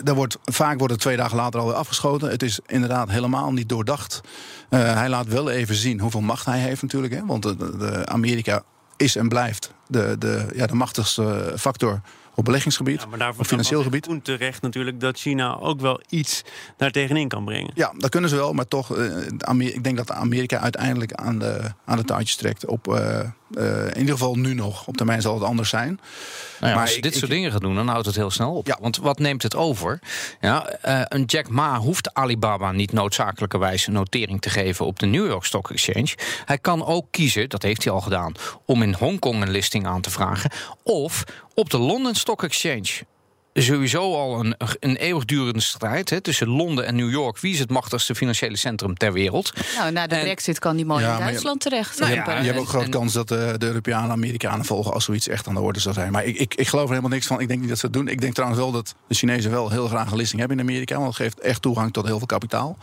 daar 0.03 0.15
wordt, 0.15 0.39
vaak 0.45 0.79
wordt 0.79 0.93
het 0.93 1.03
twee 1.03 1.17
dagen 1.17 1.37
later 1.37 1.61
alweer 1.61 1.77
afgeschoten. 1.77 2.31
Het 2.31 2.43
is 2.43 2.61
inderdaad 2.67 3.11
helemaal 3.11 3.53
niet 3.53 3.69
doordacht. 3.69 4.21
Eh, 4.69 4.95
hij 4.95 5.09
laat 5.09 5.27
wel 5.27 5.51
even 5.51 5.75
zien 5.75 6.01
hoeveel 6.01 6.21
macht 6.21 6.47
hij 6.47 6.59
heeft 6.59 6.83
natuurlijk. 6.83 7.13
Hè? 7.13 7.27
Want 7.27 7.43
de 7.43 8.07
Amerika 8.07 8.63
is 8.97 9.17
en 9.17 9.29
blijft 9.29 9.73
de, 9.87 10.17
de, 10.19 10.47
ja, 10.55 10.67
de 10.67 10.75
machtigste 10.75 11.55
factor 11.59 12.01
op 12.37 12.45
beleggingsgebied. 12.45 13.01
Ja, 13.01 13.17
maar 13.17 13.35
op 13.39 13.47
financieel 13.47 13.83
gebied. 13.83 14.03
Toen 14.03 14.23
terecht 14.23 14.63
natuurlijk 14.63 15.01
dat 15.01 15.19
China 15.19 15.59
ook 15.59 15.81
wel 15.81 16.01
iets 16.09 16.45
daar 16.77 16.91
tegenin 16.91 17.29
kan 17.29 17.45
brengen. 17.45 17.71
Ja, 17.75 17.93
dat 17.99 18.11
kunnen 18.11 18.31
ze 18.31 18.37
wel, 18.37 18.53
maar 18.53 18.69
toch, 18.69 18.97
eh, 18.97 19.57
ik 19.59 19.85
denk 19.85 19.97
dat 19.97 20.11
Amerika 20.11 20.59
uiteindelijk 20.59 21.13
aan 21.13 21.39
de, 21.39 21.61
aan 21.85 21.97
de 21.97 22.05
touwtjes 22.05 22.37
trekt. 22.37 22.67
Op, 22.67 22.95
eh, 22.95 23.21
eh, 23.55 23.87
in 23.87 23.99
ieder 23.99 24.13
geval 24.15 24.35
nu 24.35 24.55
nog. 24.55 24.87
Op 24.87 24.97
termijn 24.97 25.23
zal 25.23 25.35
het 25.35 25.43
anders 25.45 25.69
zijn. 25.69 25.89
Nou 25.89 26.01
ja, 26.61 26.69
Maar 26.73 26.81
als 26.81 26.91
je 26.91 26.97
ik- 26.97 27.03
dit 27.03 27.13
ik- 27.13 27.19
soort 27.19 27.31
dingen 27.31 27.53
gaat 27.53 27.61
doen, 27.61 27.75
dan 27.75 27.89
houdt 27.89 28.07
het 28.07 28.17
heel 28.17 28.31
snel 28.31 28.53
op. 28.55 28.67
Ja. 28.67 28.79
Want 28.81 28.97
wat 28.97 29.19
neemt 29.19 29.43
het 29.43 29.55
over? 29.57 29.99
Ja, 30.41 30.67
eh, 30.69 31.01
een 31.09 31.25
Jack 31.25 31.49
Ma 31.49 31.79
hoeft 31.79 32.15
Alibaba 32.15 32.73
niet 32.73 32.93
noodzakelijkerwijs 32.93 33.87
een 33.87 33.93
notering 33.93 34.41
te 34.41 34.51
geven 34.51 34.87
op 34.87 34.99
de 34.99 35.07
New 35.07 35.27
York 35.27 35.45
Stock 35.45 35.71
Exchange. 35.71 36.15
Hij 36.45 36.59
kan 36.59 36.85
ook 36.87 37.07
kiezen, 37.11 37.49
dat 37.49 37.63
heeft 37.63 37.85
hij 37.85 37.93
al 37.93 38.01
gedaan, 38.01 38.33
om 38.65 38.83
in 38.83 38.95
Hongkong 38.95 39.43
een 39.43 39.51
listing 39.51 39.87
aan 39.87 40.01
te 40.01 40.11
vragen. 40.11 40.51
Of 40.83 41.25
op 41.55 41.71
de 41.71 41.79
London 41.79 42.15
Stock 42.15 42.43
Exchange. 42.43 42.89
Sowieso 43.63 44.15
al 44.15 44.41
een, 44.41 44.55
een 44.81 44.97
eeuwigdurende 44.97 45.61
strijd 45.61 46.11
hè, 46.11 46.21
tussen 46.21 46.49
Londen 46.49 46.87
en 46.87 46.97
New 46.97 47.11
York. 47.11 47.39
Wie 47.39 47.53
is 47.53 47.59
het 47.59 47.71
machtigste 47.71 48.15
financiële 48.15 48.57
centrum 48.57 48.95
ter 48.95 49.13
wereld? 49.13 49.53
Nou, 49.77 49.93
na 49.93 50.07
de 50.07 50.15
En- 50.15 50.21
brexit 50.23 50.59
kan 50.59 50.77
die 50.77 50.85
mooi 50.87 51.03
Ja, 51.05 51.13
in 51.13 51.19
je- 51.19 51.25
Duitsland 51.25 51.61
terecht. 51.61 51.99
Nou 51.99 52.11
Je 52.11 52.17
ja, 52.17 52.25
hebt, 52.25 52.39
je 52.41 52.47
hebt 52.47 52.59
ook 52.59 52.69
grote 52.69 52.89
kans 52.89 53.13
dat 53.13 53.29
de, 53.29 53.55
de 53.59 53.67
Europeanen 53.67 54.05
en 54.05 54.11
Amerikanen 54.11 54.65
volgen 54.65 54.93
als 54.93 55.05
zoiets 55.05 55.29
echt 55.29 55.47
aan 55.49 55.55
de 55.55 55.61
orde 55.61 55.81
zou 55.81 55.95
zijn. 55.95 56.13
Maar 56.13 56.25
ik, 56.25 56.37
ik, 56.39 56.55
ik 56.55 56.69
geloof 56.69 56.85
er 56.85 56.91
helemaal 56.91 57.11
niks 57.11 57.27
van. 57.27 57.41
Ik 57.41 57.49
denk 57.49 57.61
niet 57.61 57.69
dat 57.69 57.79
ze 57.79 57.85
het 57.87 57.95
doen. 57.95 58.09
Ik 58.09 58.21
denk 58.21 58.35
trouwens 58.35 58.61
wel 58.63 58.73
dat 58.73 58.95
de 59.09 59.15
Chinezen 59.15 59.51
wel 59.51 59.71
heel 59.71 59.89
graag 59.89 60.11
een 60.11 60.17
listing 60.17 60.39
hebben 60.41 60.59
in 60.59 60.65
Amerika. 60.65 60.95
Want 60.95 61.07
dat 61.07 61.17
geeft 61.17 61.41
echt 61.41 61.63
toegang 61.63 61.93
tot 61.93 62.07
heel 62.07 62.19
veel 62.19 62.27
kapitaal. 62.27 62.79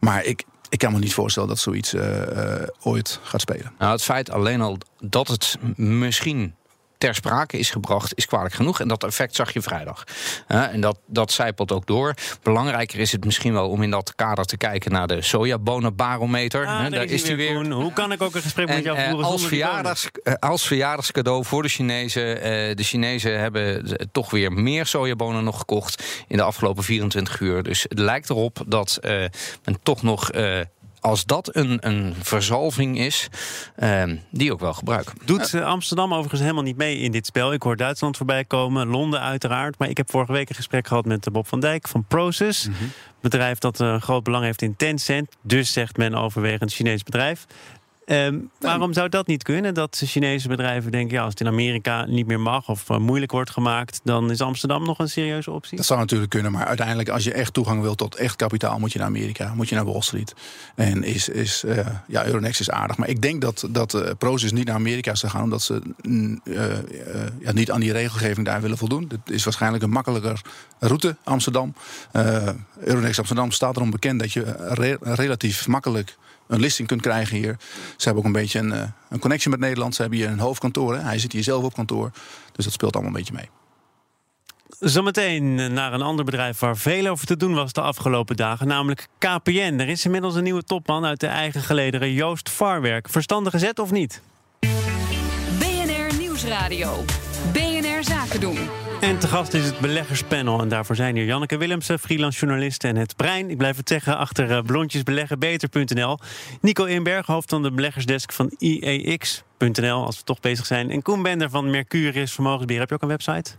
Maar 0.00 0.24
ik, 0.24 0.42
ik 0.68 0.78
kan 0.78 0.92
me 0.92 0.98
niet 0.98 1.14
voorstellen 1.14 1.48
dat 1.48 1.58
zoiets 1.58 1.94
eh, 1.94 2.56
eh, 2.62 2.68
ooit 2.82 3.20
gaat 3.22 3.40
spelen. 3.40 3.72
Nou, 3.78 3.92
het 3.92 4.02
feit 4.02 4.30
alleen 4.30 4.60
al 4.60 4.78
dat 5.00 5.28
het 5.28 5.56
misschien 5.76 6.54
ter 7.00 7.14
sprake 7.14 7.58
is 7.58 7.70
gebracht, 7.70 8.16
is 8.16 8.26
kwalijk 8.26 8.54
genoeg. 8.54 8.80
En 8.80 8.88
dat 8.88 9.04
effect 9.04 9.34
zag 9.34 9.52
je 9.52 9.62
vrijdag. 9.62 10.04
en 10.46 10.80
dat, 10.80 10.98
dat 11.06 11.32
zijpelt 11.32 11.72
ook 11.72 11.86
door. 11.86 12.14
Belangrijker 12.42 12.98
is 12.98 13.12
het 13.12 13.24
misschien 13.24 13.52
wel 13.52 13.68
om 13.68 13.82
in 13.82 13.90
dat 13.90 14.14
kader 14.14 14.44
te 14.44 14.56
kijken 14.56 14.92
naar 14.92 15.06
de 15.06 15.22
sojabonenbarometer. 15.22 16.66
Ah, 16.66 16.90
daar, 16.90 17.04
is 17.04 17.22
hij 17.22 17.36
weer. 17.36 17.62
weer. 17.62 17.72
Hoe 17.72 17.92
kan 17.92 18.12
ik 18.12 18.22
ook 18.22 18.34
een 18.34 18.42
gesprek 18.42 18.68
met 18.68 18.84
jou 18.84 18.98
voeren 19.08 19.26
als, 19.26 19.46
verjaardags, 19.46 20.08
als 20.38 20.66
verjaardagscadeau 20.66 21.44
voor 21.44 21.62
de 21.62 21.68
Chinezen. 21.68 22.22
de 22.76 22.82
Chinezen 22.82 23.40
hebben 23.40 23.96
toch 24.12 24.30
weer 24.30 24.52
meer 24.52 24.86
sojabonen 24.86 25.44
nog 25.44 25.58
gekocht 25.58 26.24
in 26.28 26.36
de 26.36 26.42
afgelopen 26.42 26.84
24 26.84 27.40
uur. 27.40 27.62
Dus 27.62 27.82
het 27.82 27.98
lijkt 27.98 28.30
erop 28.30 28.62
dat 28.66 28.98
men 29.64 29.78
toch 29.82 30.02
nog 30.02 30.30
als 31.00 31.24
dat 31.24 31.56
een, 31.56 31.86
een 31.86 32.14
verzalving 32.22 32.98
is, 32.98 33.28
ehm, 33.76 34.16
die 34.30 34.52
ook 34.52 34.60
wel 34.60 34.74
gebruiken. 34.74 35.14
Doet 35.24 35.54
eh, 35.54 35.64
Amsterdam 35.64 36.12
overigens 36.12 36.40
helemaal 36.40 36.62
niet 36.62 36.76
mee 36.76 36.98
in 36.98 37.12
dit 37.12 37.26
spel. 37.26 37.52
Ik 37.52 37.62
hoor 37.62 37.76
Duitsland 37.76 38.16
voorbij 38.16 38.44
komen, 38.44 38.86
Londen 38.86 39.20
uiteraard. 39.20 39.78
Maar 39.78 39.88
ik 39.88 39.96
heb 39.96 40.10
vorige 40.10 40.32
week 40.32 40.48
een 40.48 40.54
gesprek 40.54 40.86
gehad 40.86 41.04
met 41.04 41.28
Bob 41.32 41.48
van 41.48 41.60
Dijk 41.60 41.88
van 41.88 42.04
Proces. 42.08 42.68
Mm 42.68 42.74
Bedrijf 43.20 43.58
dat 43.58 43.78
een 43.78 44.00
groot 44.00 44.22
belang 44.22 44.44
heeft 44.44 44.62
in 44.62 44.76
Tencent. 44.76 45.36
Dus 45.42 45.72
zegt 45.72 45.96
men 45.96 46.14
overwegend 46.14 46.72
Chinees 46.72 47.02
bedrijf. 47.02 47.46
Ehm, 48.10 48.38
waarom 48.58 48.92
zou 48.92 49.08
dat 49.08 49.26
niet 49.26 49.42
kunnen? 49.42 49.74
Dat 49.74 50.02
Chinese 50.04 50.48
bedrijven 50.48 50.90
denken, 50.90 51.16
ja, 51.16 51.22
als 51.22 51.30
het 51.30 51.40
in 51.40 51.46
Amerika 51.46 52.04
niet 52.04 52.26
meer 52.26 52.40
mag 52.40 52.68
of 52.68 52.88
uh, 52.88 52.98
moeilijk 52.98 53.32
wordt 53.32 53.50
gemaakt, 53.50 54.00
dan 54.04 54.30
is 54.30 54.40
Amsterdam 54.40 54.84
nog 54.84 54.98
een 54.98 55.08
serieuze 55.08 55.50
optie? 55.50 55.76
Dat 55.76 55.86
zou 55.86 56.00
natuurlijk 56.00 56.30
kunnen, 56.30 56.52
maar 56.52 56.66
uiteindelijk, 56.66 57.08
als 57.08 57.24
je 57.24 57.32
echt 57.32 57.52
toegang 57.52 57.82
wilt 57.82 57.98
tot 57.98 58.14
echt 58.14 58.36
kapitaal, 58.36 58.78
moet 58.78 58.92
je 58.92 58.98
naar 58.98 59.06
Amerika, 59.06 59.54
moet 59.54 59.68
je 59.68 59.74
naar 59.74 59.84
Wall 59.84 60.00
Street. 60.00 60.34
En 60.74 61.02
is, 61.02 61.28
is 61.28 61.64
uh, 61.66 61.86
ja, 62.06 62.26
Euronext 62.26 62.60
is 62.60 62.70
aardig. 62.70 62.96
Maar 62.96 63.08
ik 63.08 63.22
denk 63.22 63.40
dat, 63.40 63.68
dat 63.70 63.94
uh, 63.94 64.10
Proces 64.18 64.52
niet 64.52 64.66
naar 64.66 64.74
Amerika 64.74 65.14
zou 65.14 65.32
gaan, 65.32 65.42
omdat 65.42 65.62
ze 65.62 65.82
ja, 67.40 67.52
niet 67.52 67.70
aan 67.70 67.80
die 67.80 67.92
regelgeving 67.92 68.46
daar 68.46 68.60
willen 68.60 68.78
voldoen. 68.78 69.10
Het 69.24 69.34
is 69.34 69.44
waarschijnlijk 69.44 69.82
een 69.82 69.90
makkelijker 69.90 70.40
route, 70.78 71.16
Amsterdam. 71.24 71.74
Euronext 72.80 73.18
Amsterdam 73.18 73.50
staat 73.50 73.76
erom 73.76 73.90
bekend 73.90 74.20
dat 74.20 74.32
je 74.32 74.44
relatief 75.00 75.66
makkelijk 75.66 76.16
een 76.50 76.60
listing 76.60 76.88
kunt 76.88 77.00
krijgen 77.00 77.36
hier. 77.36 77.56
Ze 77.96 78.04
hebben 78.04 78.18
ook 78.18 78.24
een 78.24 78.40
beetje 78.40 78.58
een, 78.58 78.72
uh, 78.72 78.82
een 79.08 79.18
connection 79.18 79.50
met 79.50 79.60
Nederland. 79.60 79.94
Ze 79.94 80.00
hebben 80.00 80.18
hier 80.18 80.28
een 80.28 80.38
hoofdkantoor. 80.38 80.94
Hè. 80.94 81.00
Hij 81.00 81.18
zit 81.18 81.32
hier 81.32 81.42
zelf 81.42 81.64
op 81.64 81.74
kantoor. 81.74 82.10
Dus 82.52 82.64
dat 82.64 82.74
speelt 82.74 82.94
allemaal 82.94 83.12
een 83.12 83.18
beetje 83.18 83.34
mee. 83.34 83.48
Zometeen 84.78 85.72
naar 85.72 85.92
een 85.92 86.02
ander 86.02 86.24
bedrijf 86.24 86.58
waar 86.58 86.76
veel 86.76 87.06
over 87.06 87.26
te 87.26 87.36
doen 87.36 87.54
was 87.54 87.72
de 87.72 87.80
afgelopen 87.80 88.36
dagen, 88.36 88.66
namelijk 88.66 89.08
KPN. 89.18 89.76
Er 89.78 89.88
is 89.88 90.04
inmiddels 90.04 90.34
een 90.34 90.42
nieuwe 90.42 90.62
topman 90.62 91.04
uit 91.04 91.20
de 91.20 91.26
eigen 91.26 91.62
gelederen, 91.62 92.12
Joost 92.12 92.50
Varwerk. 92.50 93.08
Verstandige 93.08 93.58
zet 93.58 93.78
of 93.78 93.90
niet? 93.90 94.20
BNR 95.58 96.18
Nieuwsradio. 96.18 97.04
BNR 97.52 98.04
Zaken 98.04 98.40
doen. 98.40 98.58
En 99.00 99.18
te 99.18 99.28
gast 99.28 99.54
is 99.54 99.64
het 99.64 99.78
beleggerspanel. 99.78 100.60
En 100.60 100.68
daarvoor 100.68 100.96
zijn 100.96 101.16
hier 101.16 101.24
Janneke 101.24 101.56
Willemsen, 101.56 101.98
freelance 101.98 102.38
journalist 102.38 102.84
en 102.84 102.96
het 102.96 103.16
brein. 103.16 103.50
Ik 103.50 103.56
blijf 103.56 103.76
het 103.76 103.88
zeggen, 103.88 104.16
achter 104.16 104.50
eh, 104.50 104.62
blondjesbeleggenbeter.nl. 104.62 106.18
Nico 106.60 106.84
Inberg, 106.84 107.26
hoofd 107.26 107.50
van 107.50 107.62
de 107.62 107.72
beleggersdesk 107.72 108.32
van 108.32 108.54
IEX.nl, 108.58 110.04
als 110.04 110.18
we 110.18 110.24
toch 110.24 110.40
bezig 110.40 110.66
zijn. 110.66 110.90
En 110.90 111.02
Koen 111.02 111.22
Bender 111.22 111.50
van 111.50 111.70
Mercurius 111.70 112.32
Vermogensbeheer. 112.32 112.80
Heb 112.80 112.88
je 112.88 112.94
ook 112.94 113.02
een 113.02 113.08
website? 113.08 113.50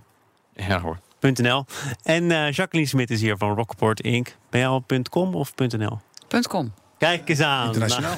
Ja 0.55 0.81
hoor. 0.81 0.99
.nl. 1.19 1.65
En 2.03 2.23
uh, 2.23 2.51
Jacqueline 2.51 2.89
Smit 2.89 3.09
is 3.09 3.21
hier 3.21 3.37
van 3.37 3.55
Rockport 3.55 3.99
Inc. 3.99 4.35
Ben 4.49 4.83
je 4.87 5.01
.com 5.09 5.35
of 5.35 5.53
.nl? 5.55 5.99
.com. 6.47 6.73
Kijk 7.01 7.29
eens 7.29 7.39
aan. 7.39 7.65
Internationaal. 7.65 8.17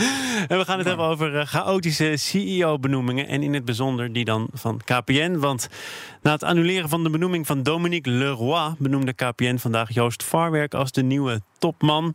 en 0.48 0.58
we 0.58 0.64
gaan 0.64 0.78
het 0.78 0.86
hebben 0.86 1.06
over 1.06 1.34
uh, 1.34 1.44
chaotische 1.44 2.16
CEO-benoemingen. 2.16 3.26
En 3.28 3.42
in 3.42 3.54
het 3.54 3.64
bijzonder 3.64 4.12
die 4.12 4.24
dan 4.24 4.48
van 4.52 4.80
KPN. 4.84 5.38
Want 5.38 5.68
na 6.22 6.32
het 6.32 6.42
annuleren 6.42 6.88
van 6.88 7.02
de 7.02 7.10
benoeming 7.10 7.46
van 7.46 7.62
Dominique 7.62 8.12
Leroy... 8.12 8.74
benoemde 8.78 9.12
KPN 9.12 9.56
vandaag 9.56 9.94
Joost 9.94 10.22
Varwerk 10.22 10.74
als 10.74 10.92
de 10.92 11.02
nieuwe 11.02 11.40
topman. 11.58 12.14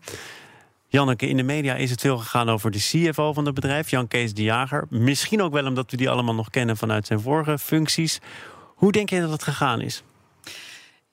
Janneke, 0.88 1.28
in 1.28 1.38
de 1.38 1.44
media 1.44 1.76
is 1.76 1.92
het 1.92 2.02
veel 2.02 2.18
gegaan 2.18 2.50
over 2.50 2.72
de 2.72 2.80
CFO 2.80 3.34
van 3.34 3.46
het 3.46 3.54
bedrijf, 3.56 3.90
Jan 3.90 4.08
Kees 4.08 4.34
de 4.34 4.44
Jager. 4.44 4.86
Misschien 4.90 5.42
ook 5.42 5.54
wel 5.54 5.66
omdat 5.66 5.92
we 5.92 5.98
die 5.98 6.10
allemaal 6.10 6.36
nog 6.36 6.50
kennen 6.50 6.78
vanuit 6.78 7.08
zijn 7.08 7.20
vorige 7.20 7.60
functies. 7.60 8.20
Hoe 8.76 8.92
denk 8.92 9.10
je 9.10 9.22
dat 9.22 9.32
het 9.32 9.44
gegaan 9.44 9.82
is? 9.82 10.04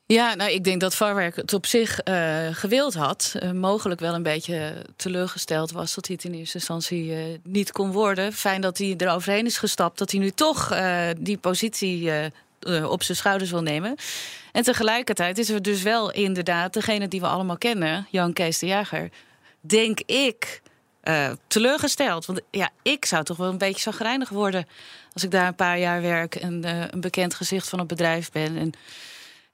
Ja, 0.09 0.35
nou, 0.35 0.51
ik 0.51 0.65
denk 0.65 0.81
dat 0.81 0.95
Varwerk 0.95 1.37
het 1.37 1.53
op 1.53 1.67
zich 1.67 2.01
uh, 2.09 2.47
gewild 2.53 2.95
had. 2.95 3.35
Uh, 3.43 3.51
mogelijk 3.51 4.01
wel 4.01 4.15
een 4.15 4.23
beetje 4.23 4.85
teleurgesteld 4.97 5.71
was 5.71 5.95
dat 5.95 6.07
hij 6.07 6.17
het 6.17 6.33
in 6.33 6.39
eerste 6.39 6.59
instantie 6.59 7.05
uh, 7.05 7.39
niet 7.43 7.73
kon 7.73 7.93
worden. 7.93 8.33
Fijn 8.33 8.61
dat 8.61 8.79
hij 8.79 8.95
er 8.97 9.11
overheen 9.11 9.47
is 9.47 9.59
gestapt, 9.59 9.99
dat 9.99 10.11
hij 10.11 10.21
nu 10.21 10.31
toch 10.31 10.75
die 11.19 11.39
positie 11.39 12.11
op 12.89 13.03
zijn 13.03 13.17
schouders 13.17 13.51
wil 13.51 13.63
nemen. 13.63 13.95
En 14.53 14.63
tegelijkertijd 14.63 15.39
is 15.39 15.49
er 15.49 15.63
dus 15.63 15.83
wel 15.83 16.13
inderdaad 16.13 16.73
degene 16.73 17.09
die 17.09 17.21
we 17.21 17.27
allemaal 17.27 17.59
kennen, 17.59 18.07
Jan 18.11 18.33
Kees 18.33 18.59
de 18.59 18.67
Jager. 18.67 19.11
Denk 19.61 20.01
ik. 20.01 20.63
teleurgesteld. 21.47 22.27
Want 22.27 22.41
ja, 22.51 22.71
ik 22.83 23.05
zou 23.05 23.25
toch 23.25 23.37
wel 23.37 23.49
een 23.49 23.59
beetje 23.59 23.81
zagrijnig 23.81 24.29
worden 24.29 24.67
als 25.13 25.23
ik 25.25 25.31
daar 25.31 25.47
een 25.47 25.55
paar 25.55 25.79
jaar 25.79 26.03
werk 26.03 26.35
en 26.35 26.65
een 26.93 27.01
bekend 27.01 27.35
gezicht 27.35 27.69
van 27.69 27.79
het 27.79 27.89
bedrijf 27.89 28.31
ben. 28.31 28.57
En 28.57 28.73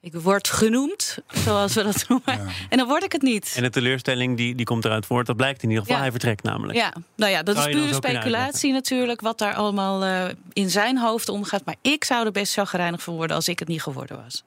ik 0.03 0.13
word 0.13 0.47
genoemd, 0.47 1.17
zoals 1.27 1.73
we 1.73 1.83
dat 1.83 2.05
noemen. 2.09 2.47
En 2.69 2.77
dan 2.77 2.87
word 2.87 3.03
ik 3.03 3.11
het 3.11 3.21
niet. 3.21 3.53
En 3.55 3.63
de 3.63 3.69
teleurstelling 3.69 4.37
die, 4.37 4.55
die 4.55 4.65
komt 4.65 4.85
eruit 4.85 5.05
voort, 5.05 5.25
dat 5.25 5.35
blijkt 5.35 5.63
in 5.63 5.69
ieder 5.69 5.85
geval. 5.85 6.01
Hij 6.01 6.11
vertrekt 6.11 6.43
namelijk. 6.43 6.77
Ja, 6.77 6.93
nou 7.15 7.31
ja, 7.31 7.43
dat 7.43 7.57
is 7.57 7.65
pure 7.65 7.93
speculatie 7.93 8.71
natuurlijk, 8.71 9.21
wat 9.21 9.37
daar 9.37 9.53
allemaal 9.53 10.05
uh, 10.05 10.25
in 10.53 10.69
zijn 10.69 10.97
hoofd 10.97 11.29
omgaat. 11.29 11.65
Maar 11.65 11.75
ik 11.81 12.03
zou 12.03 12.25
er 12.25 12.31
best 12.31 12.53
chagrijnig 12.53 13.03
van 13.03 13.15
worden 13.15 13.35
als 13.35 13.47
ik 13.47 13.59
het 13.59 13.67
niet 13.67 13.81
geworden 13.81 14.23
was. 14.23 14.43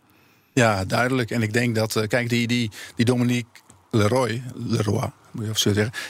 Ja, 0.52 0.84
duidelijk. 0.84 1.30
En 1.30 1.42
ik 1.42 1.52
denk 1.52 1.74
dat, 1.74 1.96
uh, 1.96 2.06
kijk, 2.06 2.28
die, 2.28 2.46
die, 2.46 2.70
die 2.96 3.04
Dominique 3.04 3.60
Leroy, 3.90 4.42
Leroy 4.54 5.10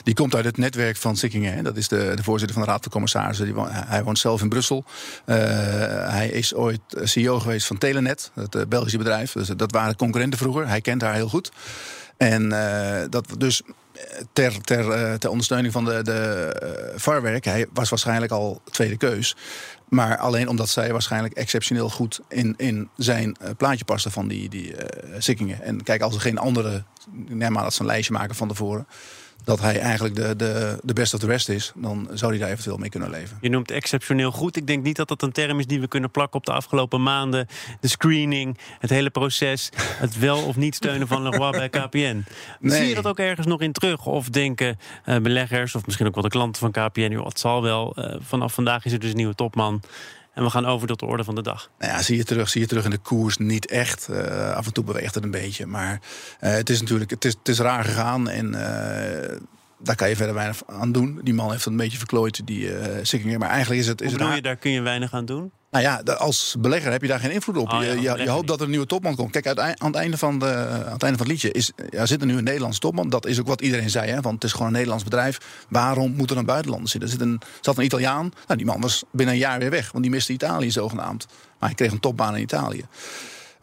Die 0.02 0.14
komt 0.14 0.34
uit 0.34 0.44
het 0.44 0.56
netwerk 0.56 0.96
van 0.96 1.16
Sikkingen. 1.16 1.64
Dat 1.64 1.76
is 1.76 1.88
de, 1.88 2.12
de 2.14 2.22
voorzitter 2.22 2.56
van 2.56 2.66
de 2.66 2.70
Raad 2.70 2.82
van 2.82 2.92
Commissarissen. 2.92 3.46
Die 3.46 3.54
hij 3.68 4.04
woont 4.04 4.18
zelf 4.18 4.42
in 4.42 4.48
Brussel. 4.48 4.84
Uh, 5.26 5.36
hij 6.10 6.28
is 6.28 6.54
ooit 6.54 6.80
CEO 7.02 7.38
geweest 7.38 7.66
van 7.66 7.78
Telenet, 7.78 8.30
het 8.34 8.54
uh, 8.54 8.62
Belgische 8.68 8.98
bedrijf. 8.98 9.32
Dus 9.32 9.48
dat 9.48 9.72
waren 9.72 9.96
concurrenten 9.96 10.38
vroeger. 10.38 10.68
Hij 10.68 10.80
kent 10.80 11.02
haar 11.02 11.14
heel 11.14 11.28
goed. 11.28 11.50
En 12.16 12.48
dat 13.10 13.26
dus 13.38 13.62
ter, 14.32 14.60
ter, 14.60 15.18
ter 15.18 15.30
ondersteuning 15.30 15.72
van 15.72 15.84
de, 15.84 16.02
de. 16.02 17.40
Hij 17.40 17.66
was 17.72 17.88
waarschijnlijk 17.88 18.32
al 18.32 18.60
tweede 18.70 18.96
keus. 18.96 19.36
Maar 19.88 20.16
alleen 20.16 20.48
omdat 20.48 20.68
zij 20.68 20.92
waarschijnlijk 20.92 21.34
exceptioneel 21.34 21.90
goed 21.90 22.20
in, 22.28 22.54
in 22.56 22.88
zijn 22.96 23.36
plaatje 23.56 23.84
paste 23.84 24.10
van 24.10 24.28
die, 24.28 24.48
die 24.48 24.72
uh, 24.72 24.78
Sikkingen. 25.18 25.62
En 25.62 25.82
kijk, 25.82 26.02
als 26.02 26.14
er 26.14 26.20
geen 26.20 26.38
andere 26.38 26.84
neem 27.10 27.52
maar 27.52 27.62
dat 27.62 27.74
ze 27.74 27.80
een 27.80 27.86
lijstje 27.86 28.12
maken 28.12 28.34
van 28.34 28.48
tevoren 28.48 28.86
dat 29.44 29.60
hij 29.60 29.80
eigenlijk 29.80 30.14
de, 30.14 30.36
de, 30.36 30.78
de 30.82 30.92
best 30.92 31.14
of 31.14 31.20
the 31.20 31.26
rest 31.26 31.48
is, 31.48 31.72
dan 31.74 32.08
zou 32.12 32.30
hij 32.30 32.40
daar 32.40 32.50
eventueel 32.50 32.76
mee 32.76 32.88
kunnen 32.88 33.10
leven. 33.10 33.38
Je 33.40 33.48
noemt 33.48 33.70
exceptioneel 33.70 34.32
goed. 34.32 34.56
Ik 34.56 34.66
denk 34.66 34.82
niet 34.82 34.96
dat 34.96 35.08
dat 35.08 35.22
een 35.22 35.32
term 35.32 35.58
is 35.58 35.66
die 35.66 35.80
we 35.80 35.88
kunnen 35.88 36.10
plakken 36.10 36.38
op 36.38 36.46
de 36.46 36.52
afgelopen 36.52 37.02
maanden. 37.02 37.46
De 37.80 37.88
screening, 37.88 38.58
het 38.78 38.90
hele 38.90 39.10
proces, 39.10 39.70
het 39.76 40.18
wel 40.18 40.42
of 40.42 40.56
niet 40.56 40.74
steunen 40.74 41.08
van 41.08 41.22
Leroy 41.22 41.50
bij 41.50 41.68
KPN. 41.68 41.96
Nee. 41.96 42.24
Zie 42.78 42.88
je 42.88 42.94
dat 42.94 43.06
ook 43.06 43.18
ergens 43.18 43.46
nog 43.46 43.60
in 43.60 43.72
terug? 43.72 44.06
Of 44.06 44.28
denken 44.28 44.78
uh, 45.06 45.16
beleggers, 45.16 45.74
of 45.74 45.86
misschien 45.86 46.06
ook 46.06 46.14
wel 46.14 46.22
de 46.22 46.28
klanten 46.28 46.60
van 46.60 46.70
KPN, 46.70 47.10
joh, 47.10 47.26
het 47.26 47.38
zal 47.38 47.62
wel. 47.62 47.94
Uh, 47.98 48.16
vanaf 48.20 48.54
vandaag 48.54 48.84
is 48.84 48.92
er 48.92 48.98
dus 48.98 49.10
een 49.10 49.16
nieuwe 49.16 49.34
topman. 49.34 49.82
En 50.36 50.42
we 50.42 50.50
gaan 50.50 50.66
over 50.66 50.86
tot 50.86 50.98
de 50.98 51.06
orde 51.06 51.24
van 51.24 51.34
de 51.34 51.42
dag. 51.42 51.70
Nou 51.78 51.92
ja, 51.92 52.02
zie 52.02 52.16
je 52.16 52.24
terug, 52.24 52.48
zie 52.48 52.60
je 52.60 52.66
terug 52.66 52.84
in 52.84 52.90
de 52.90 52.98
koers 52.98 53.36
niet 53.36 53.66
echt. 53.66 54.08
Uh, 54.10 54.52
af 54.52 54.66
en 54.66 54.72
toe 54.72 54.84
beweegt 54.84 55.14
het 55.14 55.24
een 55.24 55.30
beetje. 55.30 55.66
Maar 55.66 55.92
uh, 55.92 56.50
het 56.50 56.70
is 56.70 56.80
natuurlijk 56.80 57.10
het 57.10 57.24
is, 57.24 57.34
het 57.38 57.48
is 57.48 57.58
raar 57.58 57.84
gegaan. 57.84 58.28
En 58.28 58.52
uh, 58.52 59.38
daar 59.86 59.96
kan 59.96 60.08
je 60.08 60.16
verder 60.16 60.34
weinig 60.34 60.62
aan 60.66 60.92
doen. 60.92 61.20
Die 61.22 61.34
man 61.34 61.50
heeft 61.50 61.64
het 61.64 61.72
een 61.72 61.78
beetje 61.78 61.98
verklooid, 61.98 62.46
die 62.46 62.68
uh. 62.68 63.36
Maar 63.38 63.48
eigenlijk 63.48 63.80
is 63.80 63.86
het... 63.86 64.00
Is 64.00 64.08
Hoe 64.08 64.18
bedoel 64.18 64.34
je, 64.34 64.42
daar 64.42 64.56
kun 64.56 64.70
je 64.70 64.80
weinig 64.80 65.12
aan 65.12 65.24
doen? 65.24 65.52
Nou 65.70 65.84
ja, 65.84 66.14
als 66.14 66.56
belegger 66.58 66.92
heb 66.92 67.02
je 67.02 67.08
daar 67.08 67.20
geen 67.20 67.30
invloed 67.30 67.56
op. 67.56 67.72
Oh, 67.72 67.80
je, 67.80 68.00
ja, 68.00 68.16
je, 68.16 68.22
je, 68.22 68.30
hoopt 68.30 68.46
dat 68.46 68.58
er 68.58 68.64
een 68.64 68.70
nieuwe 68.70 68.86
topman 68.86 69.16
komt. 69.16 69.30
Kijk, 69.30 69.46
aan 69.58 69.74
het 69.86 69.94
einde 69.94 70.18
van, 70.18 70.38
de, 70.38 70.46
aan 70.86 70.92
het, 70.92 71.02
einde 71.02 71.18
van 71.18 71.26
het 71.26 71.28
liedje 71.28 71.52
is, 71.52 71.72
ja, 71.90 72.06
zit 72.06 72.20
er 72.20 72.26
nu 72.26 72.36
een 72.36 72.44
Nederlands 72.44 72.78
topman. 72.78 73.08
Dat 73.08 73.26
is 73.26 73.40
ook 73.40 73.46
wat 73.46 73.60
iedereen 73.60 73.90
zei, 73.90 74.10
hè, 74.10 74.20
want 74.20 74.34
het 74.34 74.44
is 74.44 74.52
gewoon 74.52 74.66
een 74.66 74.72
Nederlands 74.72 75.04
bedrijf. 75.04 75.64
Waarom 75.68 76.14
moet 76.14 76.30
er 76.30 76.36
een 76.36 76.44
buitenlander 76.44 76.88
zitten? 76.88 77.10
Er 77.10 77.16
zit 77.16 77.26
een, 77.26 77.40
zat 77.60 77.78
een 77.78 77.84
Italiaan. 77.84 78.32
Nou, 78.46 78.56
die 78.56 78.66
man 78.66 78.80
was 78.80 79.04
binnen 79.12 79.34
een 79.34 79.40
jaar 79.40 79.58
weer 79.58 79.70
weg, 79.70 79.92
want 79.92 80.04
die 80.04 80.12
miste 80.12 80.32
Italië 80.32 80.70
zogenaamd. 80.70 81.26
Maar 81.58 81.68
hij 81.68 81.74
kreeg 81.74 81.92
een 81.92 82.00
topbaan 82.00 82.36
in 82.36 82.42
Italië. 82.42 82.84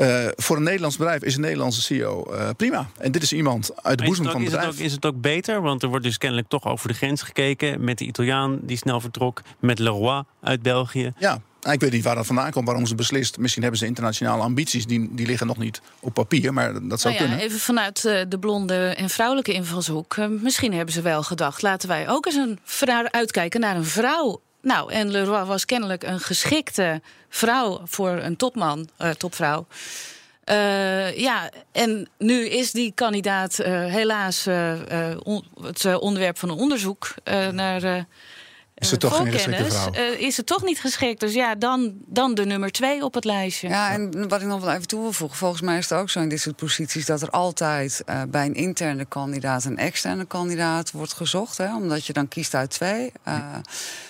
Uh, 0.03 0.27
voor 0.35 0.57
een 0.57 0.63
Nederlands 0.63 0.97
bedrijf 0.97 1.21
is 1.21 1.35
een 1.35 1.41
Nederlandse 1.41 1.81
CEO 1.81 2.27
uh, 2.31 2.49
prima. 2.57 2.87
En 2.97 3.11
dit 3.11 3.23
is 3.23 3.33
iemand 3.33 3.83
uit 3.83 3.97
de 3.97 4.03
boezem 4.03 4.25
van 4.25 4.41
het 4.41 4.43
bedrijf. 4.43 4.67
Is 4.67 4.73
het, 4.73 4.81
ook, 4.81 4.85
is 4.85 4.91
het 4.91 5.05
ook 5.05 5.21
beter? 5.21 5.61
Want 5.61 5.83
er 5.83 5.89
wordt 5.89 6.03
dus 6.03 6.17
kennelijk 6.17 6.47
toch 6.47 6.65
over 6.65 6.87
de 6.87 6.93
grens 6.93 7.21
gekeken... 7.21 7.83
met 7.83 7.97
de 7.97 8.05
Italiaan 8.05 8.59
die 8.61 8.77
snel 8.77 8.99
vertrok, 8.99 9.41
met 9.59 9.79
Leroy 9.79 10.23
uit 10.41 10.61
België. 10.61 11.13
Ja, 11.17 11.41
ik 11.71 11.79
weet 11.79 11.91
niet 11.91 12.03
waar 12.03 12.15
dat 12.15 12.25
vandaan 12.25 12.51
komt, 12.51 12.65
waarom 12.65 12.85
ze 12.85 12.95
beslist. 12.95 13.37
Misschien 13.37 13.61
hebben 13.61 13.79
ze 13.79 13.85
internationale 13.85 14.43
ambities, 14.43 14.85
die, 14.85 15.09
die 15.11 15.25
liggen 15.25 15.47
nog 15.47 15.57
niet 15.57 15.81
op 15.99 16.13
papier, 16.13 16.53
maar 16.53 16.87
dat 16.87 17.01
zou 17.01 17.13
nou 17.13 17.25
ja, 17.25 17.29
kunnen. 17.29 17.39
Even 17.39 17.59
vanuit 17.59 18.03
uh, 18.05 18.21
de 18.27 18.39
blonde 18.39 18.87
en 18.87 19.09
vrouwelijke 19.09 19.53
invalshoek. 19.53 20.17
Misschien 20.41 20.73
hebben 20.73 20.93
ze 20.93 21.01
wel 21.01 21.23
gedacht, 21.23 21.61
laten 21.61 21.89
wij 21.89 22.09
ook 22.09 22.25
eens 22.25 22.35
een 22.35 22.59
vrouw 22.63 23.05
uitkijken 23.11 23.59
naar 23.59 23.75
een 23.75 23.85
vrouw 23.85 24.41
Nou, 24.63 24.91
en 24.91 25.11
Leroy 25.11 25.45
was 25.45 25.65
kennelijk 25.65 26.03
een 26.03 26.19
geschikte 26.19 27.01
vrouw 27.29 27.81
voor 27.85 28.09
een 28.09 28.35
topman, 28.35 28.89
uh, 29.01 29.09
topvrouw. 29.09 29.65
Uh, 30.49 31.17
ja, 31.17 31.49
en 31.71 32.07
nu 32.17 32.47
is 32.47 32.71
die 32.71 32.91
kandidaat 32.95 33.59
uh, 33.59 33.65
helaas 33.85 34.45
het 35.61 35.99
onderwerp 35.99 36.37
van 36.37 36.49
een 36.49 36.57
onderzoek 36.57 37.13
naar 37.51 38.05
is 38.75 38.91
het 38.91 38.99
toch 38.99 39.15
geen 39.15 39.31
geschikte 39.31 39.65
vrouw? 39.65 39.93
Uh, 39.93 40.19
is 40.19 40.37
het 40.37 40.45
toch 40.45 40.63
niet 40.63 40.79
geschikt. 40.79 41.19
Dus 41.19 41.33
ja, 41.33 41.55
dan, 41.55 41.93
dan 42.05 42.35
de 42.35 42.45
nummer 42.45 42.71
twee 42.71 43.03
op 43.03 43.13
het 43.13 43.25
lijstje. 43.25 43.67
Ja, 43.67 43.91
en 43.91 44.27
wat 44.29 44.41
ik 44.41 44.47
nog 44.47 44.63
wel 44.63 44.73
even 44.73 44.87
toe 44.87 45.01
wil 45.01 45.13
voegen. 45.13 45.37
Volgens 45.37 45.61
mij 45.61 45.77
is 45.77 45.89
het 45.89 45.99
ook 45.99 46.09
zo 46.09 46.19
in 46.19 46.29
dit 46.29 46.41
soort 46.41 46.55
posities... 46.55 47.05
dat 47.05 47.21
er 47.21 47.29
altijd 47.29 48.03
uh, 48.05 48.21
bij 48.27 48.45
een 48.45 48.55
interne 48.55 49.05
kandidaat 49.05 49.65
een 49.65 49.77
externe 49.77 50.25
kandidaat 50.25 50.91
wordt 50.91 51.13
gezocht. 51.13 51.57
Hè, 51.57 51.75
omdat 51.75 52.05
je 52.05 52.13
dan 52.13 52.27
kiest 52.27 52.55
uit 52.55 52.69
twee. 52.69 53.11
Uh, 53.27 53.55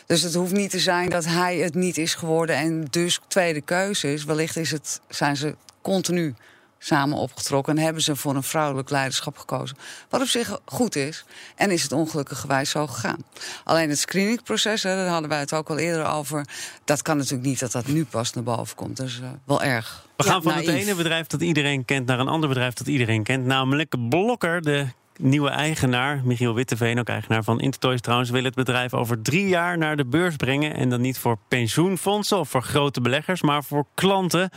dus 0.06 0.22
het 0.22 0.34
hoeft 0.34 0.54
niet 0.54 0.70
te 0.70 0.80
zijn 0.80 1.10
dat 1.10 1.26
hij 1.26 1.58
het 1.58 1.76
niet 1.76 1.98
is 1.98 2.16
geworden... 2.16 2.56
en 2.56 2.86
dus 2.90 3.20
tweede 3.28 3.62
keuze 3.62 4.14
is. 4.14 4.24
Wellicht 4.24 4.58
is 4.58 4.72
het, 4.72 5.02
zijn 5.10 5.38
ze 5.38 5.56
continu 5.82 6.36
samen 6.84 7.18
opgetrokken 7.18 7.78
en 7.78 7.84
hebben 7.84 8.02
ze 8.02 8.16
voor 8.16 8.36
een 8.36 8.44
vrouwelijk 8.44 8.90
leiderschap 8.90 9.38
gekozen. 9.38 9.78
Wat 10.10 10.22
op 10.22 10.28
zich 10.28 10.60
goed 10.66 10.96
is. 10.96 11.26
En 11.56 11.72
is 11.72 11.84
het 11.84 11.92
ongelukkigerwijs 11.92 12.70
zo 12.70 12.88
gegaan. 12.88 13.24
Alleen 13.64 13.90
het 13.90 14.00
screeningproces, 14.00 14.82
daar 14.82 15.08
hadden 15.08 15.30
wij 15.30 15.40
het 15.40 15.54
ook 15.54 15.70
al 15.70 15.78
eerder 15.78 16.06
over. 16.06 16.48
Dat 16.86 17.02
kan 17.02 17.18
natuurlijk 17.18 17.48
niet 17.48 17.60
dat 17.60 17.72
dat 17.72 17.88
nu 17.88 18.06
pas 18.06 18.34
naar 18.34 18.44
boven 18.44 18.76
komt. 18.76 18.98
Dat 18.98 19.08
is 19.08 19.20
uh, 19.20 19.30
wel 19.46 19.64
erg. 19.64 20.06
We 20.18 20.24
gaan 20.24 20.44
van 20.44 20.54
het 20.54 20.68
ene 20.68 20.96
bedrijf 20.96 21.28
dat 21.28 21.42
iedereen 21.42 21.86
kent 21.86 22.06
naar 22.06 22.20
een 22.20 22.28
ander 22.28 22.50
bedrijf 22.50 22.74
dat 22.74 22.88
iedereen 22.88 23.24
kent. 23.24 23.46
Namelijk 23.46 24.10
Blokker, 24.10 24.62
de 24.62 24.88
nieuwe 25.18 25.50
eigenaar, 25.50 26.22
Michiel 26.24 26.54
Witteveen, 26.54 27.00
ook 27.00 27.08
eigenaar 27.08 27.44
van 27.44 27.60
Intertoys 27.60 28.02
trouwens, 28.02 28.30
wil 28.30 28.44
het 28.44 28.56
bedrijf 28.56 28.94
over 28.94 29.22
drie 29.22 29.48
jaar 29.48 29.78
naar 29.78 29.96
de 29.96 30.06
beurs 30.06 30.36
brengen. 30.36 30.76
En 30.76 30.90
dan 30.90 31.02
niet 31.02 31.18
voor 31.18 31.38
pensioenfondsen 31.48 32.40
of 32.40 32.50
voor 32.50 32.64
grote 32.64 33.02
beleggers, 33.02 33.42
maar 33.42 33.64
voor 33.64 33.86
klanten. 33.94 34.50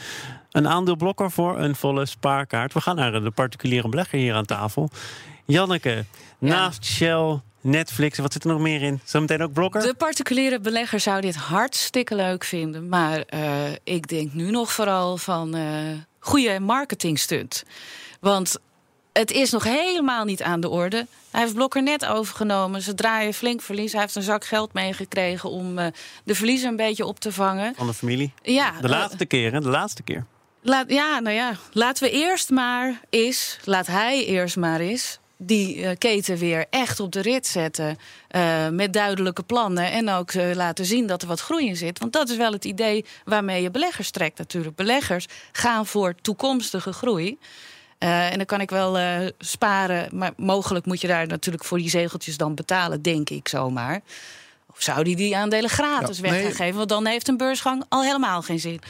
Een 0.51 0.69
aandeelblokker 0.69 1.31
voor 1.31 1.59
een 1.59 1.75
volle 1.75 2.07
spaarkaart. 2.07 2.73
We 2.73 2.81
gaan 2.81 2.97
naar 2.97 3.23
de 3.23 3.31
particuliere 3.31 3.89
belegger 3.89 4.19
hier 4.19 4.35
aan 4.35 4.45
tafel. 4.45 4.91
Janneke, 5.45 6.05
naast 6.39 6.85
Shell, 6.85 7.41
Netflix, 7.61 8.19
wat 8.19 8.33
zit 8.33 8.45
er 8.45 8.51
nog 8.51 8.61
meer 8.61 8.83
in? 8.83 9.01
Zometeen 9.05 9.43
ook 9.43 9.53
blokker? 9.53 9.83
De 9.83 9.95
particuliere 9.95 10.61
belegger 10.61 11.01
zou 11.01 11.21
dit 11.21 11.37
hartstikke 11.37 12.15
leuk 12.15 12.45
vinden. 12.45 12.89
Maar 12.89 13.25
uh, 13.35 13.41
ik 13.85 14.09
denk 14.09 14.33
nu 14.33 14.51
nog 14.51 14.73
vooral 14.73 15.17
van 15.17 15.57
uh, 15.57 15.63
goede 16.19 16.61
marketingstunt. 16.61 17.65
Want 18.21 18.59
het 19.17 19.31
is 19.31 19.51
nog 19.51 19.65
helemaal 19.65 20.25
niet 20.25 20.43
aan 20.43 20.61
de 20.61 20.69
orde. 20.69 21.07
Hij 21.31 21.41
heeft 21.41 21.55
Blokker 21.55 21.83
net 21.83 22.07
overgenomen. 22.07 22.83
Ze 22.83 22.95
draaien 22.95 23.35
flink 23.35 23.63
verlies. 23.63 23.93
Hij 23.93 24.01
heeft 24.01 24.15
een 24.15 24.23
zak 24.23 24.45
geld 24.45 24.73
meegekregen 24.73 25.51
om 25.51 25.79
uh, 25.79 25.87
de 26.25 26.35
verliezen 26.35 26.69
een 26.69 26.77
beetje 26.77 27.07
op 27.07 27.21
te 27.21 27.33
vangen. 27.33 27.75
Van 27.77 27.87
de 27.87 27.95
familie? 27.95 28.33
Ja. 28.43 28.73
De 28.81 28.89
laatste 28.89 29.23
uh, 29.23 29.29
keer, 29.29 29.53
hè? 29.53 29.61
De 29.61 29.69
laatste 29.69 30.03
keer. 30.03 30.25
Laat, 30.63 30.91
ja, 30.91 31.21
nou 31.21 31.37
ja. 31.37 31.53
Laten 31.73 32.05
we 32.05 32.11
eerst 32.11 32.51
maar 32.51 33.01
eens, 33.11 33.59
laat 33.65 33.87
hij 33.87 34.25
eerst 34.25 34.57
maar 34.57 34.81
eens 34.81 35.19
die 35.39 35.77
uh, 35.77 35.91
keten 35.99 36.37
weer 36.37 36.67
echt 36.71 37.01
op 37.01 37.13
de 37.13 37.21
rit 37.21 37.47
zetten. 37.47 37.99
Uh, 38.31 38.69
met 38.69 38.93
duidelijke 38.93 39.43
plannen. 39.43 39.91
En 39.91 40.11
ook 40.11 40.33
uh, 40.33 40.55
laten 40.55 40.85
zien 40.85 41.07
dat 41.07 41.23
er 41.23 41.29
wat 41.29 41.41
groei 41.41 41.67
in 41.67 41.77
zit. 41.77 41.99
Want 41.99 42.13
dat 42.13 42.29
is 42.29 42.37
wel 42.37 42.53
het 42.53 42.65
idee 42.65 43.05
waarmee 43.25 43.63
je 43.63 43.71
beleggers 43.71 44.11
trekt 44.11 44.39
natuurlijk. 44.39 44.77
Beleggers 44.77 45.27
gaan 45.53 45.87
voor 45.87 46.15
toekomstige 46.23 46.93
groei. 46.93 47.39
Uh, 47.99 48.31
en 48.31 48.37
dan 48.37 48.47
kan 48.47 48.61
ik 48.61 48.71
wel 48.71 48.99
uh, 48.99 49.27
sparen, 49.39 50.09
maar 50.13 50.33
mogelijk 50.37 50.87
moet 50.87 51.01
je 51.01 51.07
daar 51.07 51.27
natuurlijk 51.27 51.65
voor 51.65 51.79
die 51.79 51.91
zegeltjes 51.91 52.37
dan 52.37 52.55
betalen, 52.55 53.03
denk 53.03 53.31
ik 53.31 53.49
zomaar. 53.49 54.01
Of 54.71 54.83
zou 54.83 55.05
die 55.05 55.17
die 55.17 55.37
aandelen 55.37 55.71
gratis 55.71 56.17
ja, 56.17 56.23
weg 56.23 56.43
gaan 56.43 56.53
geven? 56.53 56.77
Want 56.77 56.89
dan 56.89 57.07
heeft 57.07 57.29
een 57.29 57.37
beursgang 57.37 57.85
al 57.89 58.03
helemaal 58.03 58.43
geen 58.43 58.61
zin. 58.61 58.81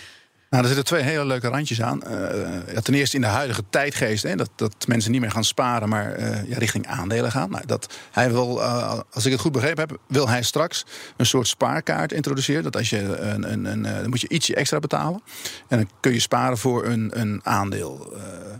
Nou, 0.57 0.69
er 0.69 0.75
zitten 0.75 0.97
twee 0.97 1.11
hele 1.11 1.25
leuke 1.25 1.49
randjes 1.49 1.83
aan. 1.83 2.03
Uh, 2.07 2.75
ja, 2.75 2.81
ten 2.81 2.95
eerste 2.95 3.17
in 3.17 3.23
de 3.23 3.29
huidige 3.29 3.63
tijdgeest, 3.71 4.23
hè, 4.23 4.35
dat, 4.35 4.51
dat 4.55 4.87
mensen 4.87 5.11
niet 5.11 5.21
meer 5.21 5.31
gaan 5.31 5.45
sparen, 5.45 5.89
maar 5.89 6.19
uh, 6.19 6.49
ja, 6.49 6.59
richting 6.59 6.87
aandelen 6.87 7.31
gaan. 7.31 7.51
Nou, 7.51 7.67
dat, 7.67 7.95
hij 8.11 8.31
wil, 8.33 8.59
uh, 8.59 9.01
als 9.11 9.27
ik 9.27 9.33
het 9.33 9.41
goed 9.41 9.53
begrepen 9.53 9.89
heb, 9.89 9.99
wil 10.07 10.29
hij 10.29 10.43
straks 10.43 10.87
een 11.17 11.27
soort 11.27 11.49
spaarkaart 11.49 12.13
introduceren. 12.13 12.63
Dat 12.63 12.77
als 12.77 12.91
je 12.91 13.19
een, 13.19 13.53
een, 13.53 13.65
een 13.65 13.83
dan 13.83 14.09
moet 14.09 14.21
je 14.21 14.29
ietsje 14.29 14.55
extra 14.55 14.79
betalen. 14.79 15.23
En 15.69 15.77
dan 15.77 15.91
kun 16.01 16.13
je 16.13 16.21
sparen 16.21 16.59
voor 16.59 16.85
een, 16.85 17.21
een 17.21 17.41
aandeel. 17.43 18.13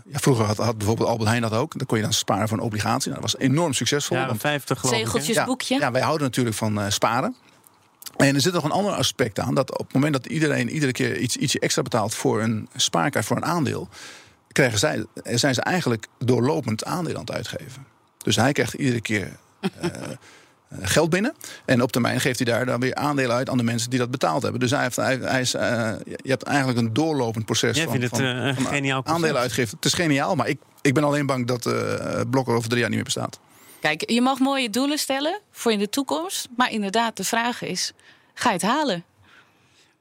ja, 0.05 0.19
vroeger 0.19 0.45
had, 0.45 0.57
had, 0.57 0.77
bijvoorbeeld 0.77 1.09
Albert 1.09 1.29
Heijn 1.29 1.41
dat 1.41 1.53
ook. 1.53 1.77
Dan 1.77 1.87
kon 1.87 1.97
je 1.97 2.03
dan 2.03 2.13
sparen 2.13 2.47
voor 2.47 2.57
een 2.57 2.63
obligatie. 2.63 3.11
Nou, 3.11 3.21
dat 3.21 3.31
was 3.31 3.41
enorm 3.41 3.73
succesvol. 3.73 4.17
Ja, 4.17 4.35
50 4.35 4.79
geloof 4.79 4.95
Zegeltjesboekje. 4.95 5.75
Ja, 5.75 5.81
ja, 5.81 5.91
wij 5.91 6.01
houden 6.01 6.27
natuurlijk 6.27 6.55
van 6.55 6.91
sparen. 6.91 7.35
En 8.17 8.35
er 8.35 8.41
zit 8.41 8.53
nog 8.53 8.63
een 8.63 8.71
ander 8.71 8.93
aspect 8.93 9.39
aan. 9.39 9.55
Dat 9.55 9.71
op 9.71 9.85
het 9.85 9.93
moment 9.93 10.13
dat 10.13 10.25
iedereen 10.25 10.69
iedere 10.69 10.91
keer 10.91 11.17
iets, 11.17 11.37
ietsje 11.37 11.59
extra 11.59 11.81
betaalt 11.81 12.15
voor 12.15 12.41
een 12.41 12.69
spaarkaart, 12.75 13.25
voor 13.25 13.37
een 13.37 13.45
aandeel, 13.45 13.89
krijgen 14.51 14.79
zij, 14.79 15.05
zijn 15.23 15.53
ze 15.53 15.61
eigenlijk 15.61 16.07
doorlopend 16.19 16.85
aandeel 16.85 17.13
aan 17.13 17.21
het 17.21 17.31
uitgeven. 17.31 17.85
Dus 18.17 18.35
hij 18.35 18.51
krijgt 18.51 18.73
iedere 18.73 19.01
keer 19.01 19.37
uh, 19.61 19.91
geld 20.81 21.09
binnen. 21.09 21.33
En 21.65 21.81
op 21.81 21.91
termijn 21.91 22.19
geeft 22.19 22.39
hij 22.39 22.53
daar 22.53 22.65
dan 22.65 22.79
weer 22.79 22.95
aandelen 22.95 23.35
uit 23.35 23.49
aan 23.49 23.57
de 23.57 23.63
mensen 23.63 23.89
die 23.89 23.99
dat 23.99 24.11
betaald 24.11 24.41
hebben. 24.41 24.59
Dus 24.59 24.71
hij 24.71 24.81
heeft, 24.81 24.95
hij, 24.95 25.17
hij 25.21 25.41
is, 25.41 25.55
uh, 25.55 25.61
je 26.05 26.29
hebt 26.29 26.43
eigenlijk 26.43 26.77
een 26.79 26.93
doorlopend 26.93 27.45
proces 27.45 27.75
Jij 27.75 27.85
van, 27.85 27.99
vindt 27.99 28.11
het, 28.11 28.21
uh, 28.21 28.43
van, 28.43 28.55
van 28.55 28.65
geniaal 28.65 29.05
aandelen 29.05 29.41
uitgeven. 29.41 29.75
Het 29.75 29.85
is 29.85 29.93
geniaal, 29.93 30.35
maar 30.35 30.47
ik, 30.47 30.59
ik 30.81 30.93
ben 30.93 31.03
alleen 31.03 31.25
bang 31.25 31.47
dat 31.47 31.69
Blokker 32.29 32.53
over 32.53 32.69
drie 32.69 32.79
jaar 32.79 32.89
niet 32.89 32.97
meer 32.97 33.13
bestaat. 33.13 33.39
Kijk, 33.79 34.09
je 34.09 34.21
mag 34.21 34.39
mooie 34.39 34.69
doelen 34.69 34.97
stellen 34.97 35.39
voor 35.51 35.71
in 35.71 35.79
de 35.79 35.89
toekomst. 35.89 36.47
Maar 36.57 36.71
inderdaad, 36.71 37.17
de 37.17 37.23
vraag 37.23 37.61
is: 37.61 37.93
ga 38.33 38.49
je 38.49 38.55
het 38.55 38.65
halen? 38.65 39.03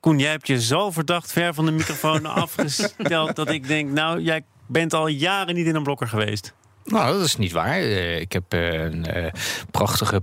Koen, 0.01 0.19
jij 0.19 0.31
hebt 0.31 0.47
je 0.47 0.61
zo 0.61 0.91
verdacht 0.91 1.33
ver 1.33 1.55
van 1.55 1.65
de 1.65 1.71
microfoon 1.71 2.27
afgesteld 2.45 3.37
dat 3.37 3.51
ik 3.51 3.69
denk, 3.69 3.91
nou, 3.91 4.21
jij 4.21 4.45
bent 4.67 4.93
al 4.93 5.07
jaren 5.07 5.55
niet 5.55 5.67
in 5.67 5.75
een 5.75 5.83
blokker 5.83 6.09
geweest. 6.09 6.55
Nou, 6.87 7.13
dat 7.13 7.25
is 7.25 7.37
niet 7.37 7.53
waar. 7.53 7.81
Ik 7.81 8.33
heb 8.33 8.53
een 8.53 9.07
uh, 9.17 9.27
prachtige 9.71 10.21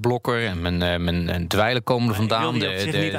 Blokker 0.00 0.46
en 0.46 0.60
mijn, 0.60 1.04
mijn 1.04 1.48
dweilen 1.48 1.82
komen 1.82 2.08
er 2.08 2.14
vandaan. 2.14 2.58
De, 2.58 2.58
de, 2.58 2.90
de, 2.90 3.10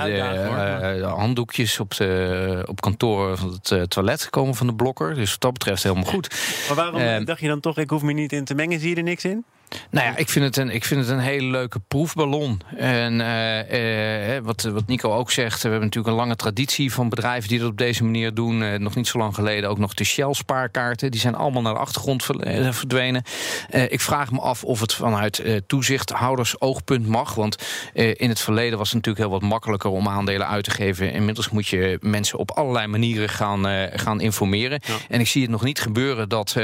de, 0.99 1.05
handdoekjes 1.05 1.79
op, 1.79 1.95
de, 1.95 2.63
op 2.65 2.81
kantoor 2.81 3.37
van 3.37 3.59
het 3.61 3.89
toilet 3.89 4.29
komen 4.29 4.55
van 4.55 4.67
de 4.67 4.75
Blokker. 4.75 5.15
Dus 5.15 5.31
wat 5.31 5.41
dat 5.41 5.53
betreft 5.53 5.83
helemaal 5.83 6.11
goed. 6.11 6.35
Maar 6.67 6.75
waarom 6.75 7.25
dacht 7.25 7.39
je 7.39 7.47
dan 7.47 7.59
toch, 7.59 7.77
ik 7.77 7.89
hoef 7.89 8.01
me 8.01 8.13
niet 8.13 8.33
in 8.33 8.45
te 8.45 8.55
mengen? 8.55 8.79
Zie 8.79 8.89
je 8.89 8.95
er 8.95 9.03
niks 9.03 9.25
in? 9.25 9.45
Nou 9.89 10.05
ja, 10.07 10.17
ik 10.17 10.29
vind 10.29 10.45
het 10.45 10.57
een, 10.57 10.69
ik 10.69 10.85
vind 10.85 11.01
het 11.01 11.09
een 11.09 11.19
hele 11.19 11.47
leuke 11.47 11.79
proefballon. 11.87 12.61
En 12.77 13.19
uh, 13.19 14.35
uh, 14.35 14.41
wat, 14.43 14.61
wat 14.61 14.87
Nico 14.87 15.13
ook 15.13 15.31
zegt, 15.31 15.61
we 15.61 15.69
hebben 15.69 15.85
natuurlijk 15.85 16.13
een 16.13 16.19
lange 16.19 16.35
traditie 16.35 16.93
van 16.93 17.09
bedrijven 17.09 17.49
die 17.49 17.59
dat 17.59 17.69
op 17.69 17.77
deze 17.77 18.03
manier 18.03 18.33
doen. 18.33 18.61
Uh, 18.61 18.79
nog 18.79 18.95
niet 18.95 19.07
zo 19.07 19.17
lang 19.17 19.35
geleden 19.35 19.69
ook 19.69 19.77
nog 19.77 19.93
de 19.93 20.03
Shell-spaarkaarten. 20.03 21.11
Die 21.11 21.19
zijn 21.19 21.35
allemaal 21.35 21.61
naar 21.61 21.73
de 21.73 21.79
achtergrond 21.79 22.23
verdwenen. 22.23 23.23
ik 23.69 24.01
vraag 24.01 24.31
me 24.31 24.39
af 24.39 24.63
of 24.63 24.79
het 24.79 24.93
vanuit 24.93 25.63
toezichthouders 25.67 26.61
oogpunt 26.61 27.07
mag. 27.07 27.35
Want 27.35 27.63
in 27.93 28.29
het 28.29 28.39
verleden 28.39 28.77
was 28.77 28.87
het 28.87 28.95
natuurlijk 28.95 29.25
heel 29.25 29.39
wat 29.39 29.49
makkelijker 29.49 29.89
om 29.89 30.07
aandelen 30.07 30.47
uit 30.47 30.63
te 30.63 30.71
geven. 30.71 31.11
Inmiddels 31.11 31.49
moet 31.49 31.67
je 31.67 31.97
mensen 32.01 32.39
op 32.39 32.51
allerlei 32.51 32.87
manieren 32.87 33.29
gaan, 33.29 33.89
gaan 33.93 34.21
informeren. 34.21 34.81
Ja. 34.85 34.93
En 35.09 35.19
ik 35.19 35.27
zie 35.27 35.41
het 35.41 35.51
nog 35.51 35.63
niet 35.63 35.79
gebeuren 35.79 36.29
dat 36.29 36.55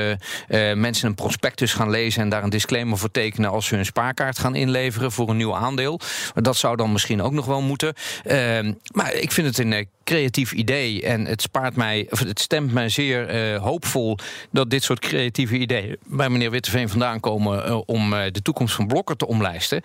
mensen 0.76 1.08
een 1.08 1.16
prospectus 1.16 1.74
gaan 1.74 1.90
lezen 1.90 2.22
en 2.22 2.30
daar 2.30 2.44
een 2.44 2.50
disclaimer 2.50 2.93
voor 2.98 3.12
tekenen 3.12 3.50
als 3.50 3.66
ze 3.68 3.76
hun 3.76 3.86
spaarkaart 3.86 4.40
gaan 4.40 4.56
inleveren 4.56 5.12
voor 5.12 5.30
een 5.30 5.38
nieuw 5.38 5.56
aandeel. 5.56 6.00
Dat 6.34 6.56
zou 6.56 6.76
dan 6.76 6.92
misschien 6.92 7.22
ook 7.22 7.32
nog 7.32 7.46
wel 7.46 7.62
moeten. 7.62 7.94
Uh, 8.26 8.60
maar 8.92 9.14
ik 9.14 9.32
vind 9.32 9.48
het 9.48 9.58
een 9.58 9.74
creatief 10.04 10.52
idee. 10.52 11.02
En 11.02 11.26
het 11.26 11.42
spaart 11.42 11.76
mij, 11.76 12.08
of 12.10 12.20
het 12.20 12.40
stemt 12.40 12.74
mij 12.74 12.90
zeer 12.90 13.54
uh, 13.54 13.62
hoopvol 13.62 14.18
dat 14.52 14.70
dit 14.70 14.84
soort 14.84 15.00
creatieve 15.00 15.58
ideeën 15.58 15.98
bij 16.06 16.30
meneer 16.30 16.52
Witteveen 16.52 16.90
vandaan 16.90 17.20
komen 17.20 17.68
uh, 17.68 17.80
om 17.86 18.14
uh, 18.14 18.24
de 18.32 18.42
toekomst 18.42 18.76
van 18.76 18.88
Blokker 18.88 19.16
te 19.16 19.28
omlijsten. 19.28 19.82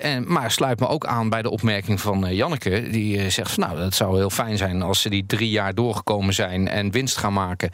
en, 0.00 0.32
maar 0.32 0.50
sluit 0.50 0.80
me 0.80 0.88
ook 0.88 1.06
aan 1.06 1.28
bij 1.28 1.42
de 1.42 1.50
opmerking 1.50 2.00
van 2.00 2.34
Janneke, 2.34 2.88
die 2.90 3.30
zegt 3.30 3.50
van 3.50 3.64
nou, 3.64 3.78
dat 3.78 3.94
zou 3.94 4.16
heel 4.16 4.30
fijn 4.30 4.56
zijn 4.56 4.82
als 4.82 5.00
ze 5.00 5.08
die 5.08 5.26
drie 5.26 5.50
jaar 5.50 5.74
doorgekomen 5.74 6.34
zijn 6.34 6.68
en 6.68 6.90
winst 6.90 7.16
gaan 7.16 7.32
maken 7.32 7.70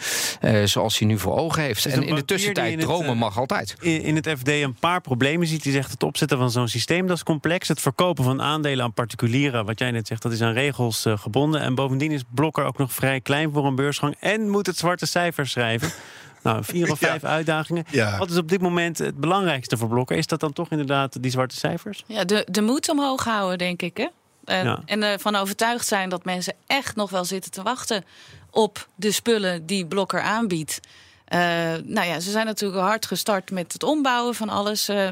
zoals 0.64 0.98
hij 0.98 1.08
nu 1.08 1.18
voor 1.18 1.36
ogen 1.38 1.62
heeft. 1.62 1.86
En 1.86 2.02
in 2.02 2.14
de 2.14 2.24
tussentijd 2.24 2.80
dromen 2.80 3.08
het, 3.08 3.18
mag 3.18 3.38
altijd. 3.38 3.76
In, 3.80 4.02
in 4.02 4.16
het 4.16 4.28
FD 4.28 4.48
een 4.48 4.74
paar 4.80 5.00
problemen 5.00 5.46
ziet. 5.46 5.64
hij 5.64 5.72
zegt 5.72 5.90
het 5.90 6.02
opzetten 6.02 6.38
van 6.38 6.50
zo'n 6.50 6.68
systeem 6.68 7.06
dat 7.06 7.16
is 7.16 7.22
complex. 7.22 7.68
Het 7.68 7.80
verkopen 7.80 8.24
van 8.24 8.42
aandelen 8.42 8.84
aan 8.84 8.92
particulieren, 8.92 9.64
wat 9.64 9.78
jij 9.78 9.90
net 9.90 10.06
zegt, 10.06 10.22
dat 10.22 10.32
is 10.32 10.42
aan 10.42 10.52
regels 10.52 11.06
gebonden. 11.08 11.63
En 11.64 11.74
bovendien 11.74 12.12
is 12.12 12.22
Blokker 12.34 12.64
ook 12.64 12.78
nog 12.78 12.92
vrij 12.92 13.20
klein 13.20 13.52
voor 13.52 13.66
een 13.66 13.74
beursgang. 13.74 14.16
En 14.20 14.50
moet 14.50 14.66
het 14.66 14.76
zwarte 14.76 15.06
cijfers 15.06 15.50
schrijven. 15.50 15.90
Nou, 16.42 16.64
vier 16.64 16.90
of 16.90 16.98
vijf 16.98 17.22
ja. 17.22 17.28
uitdagingen. 17.28 17.84
Ja. 17.90 18.18
Wat 18.18 18.30
is 18.30 18.36
op 18.36 18.48
dit 18.48 18.60
moment 18.60 18.98
het 18.98 19.16
belangrijkste 19.16 19.76
voor 19.76 19.88
Blokker? 19.88 20.16
Is 20.16 20.26
dat 20.26 20.40
dan 20.40 20.52
toch 20.52 20.70
inderdaad 20.70 21.22
die 21.22 21.30
zwarte 21.30 21.56
cijfers? 21.56 22.04
Ja, 22.06 22.24
de, 22.24 22.46
de 22.50 22.62
moed 22.62 22.88
omhoog 22.88 23.24
houden, 23.24 23.58
denk 23.58 23.82
ik. 23.82 23.96
Hè? 23.96 24.06
En, 24.44 24.64
ja. 24.64 24.82
en 24.84 25.02
ervan 25.02 25.34
overtuigd 25.36 25.86
zijn 25.86 26.08
dat 26.08 26.24
mensen 26.24 26.54
echt 26.66 26.96
nog 26.96 27.10
wel 27.10 27.24
zitten 27.24 27.50
te 27.50 27.62
wachten 27.62 28.04
op 28.50 28.88
de 28.94 29.12
spullen 29.12 29.66
die 29.66 29.86
Blokker 29.86 30.20
aanbiedt. 30.20 30.80
Uh, 31.28 31.38
nou 31.84 32.06
ja, 32.06 32.20
ze 32.20 32.30
zijn 32.30 32.46
natuurlijk 32.46 32.80
hard 32.80 33.06
gestart 33.06 33.50
met 33.50 33.72
het 33.72 33.82
ombouwen 33.82 34.34
van 34.34 34.48
alles. 34.48 34.88
Uh, 34.88 35.08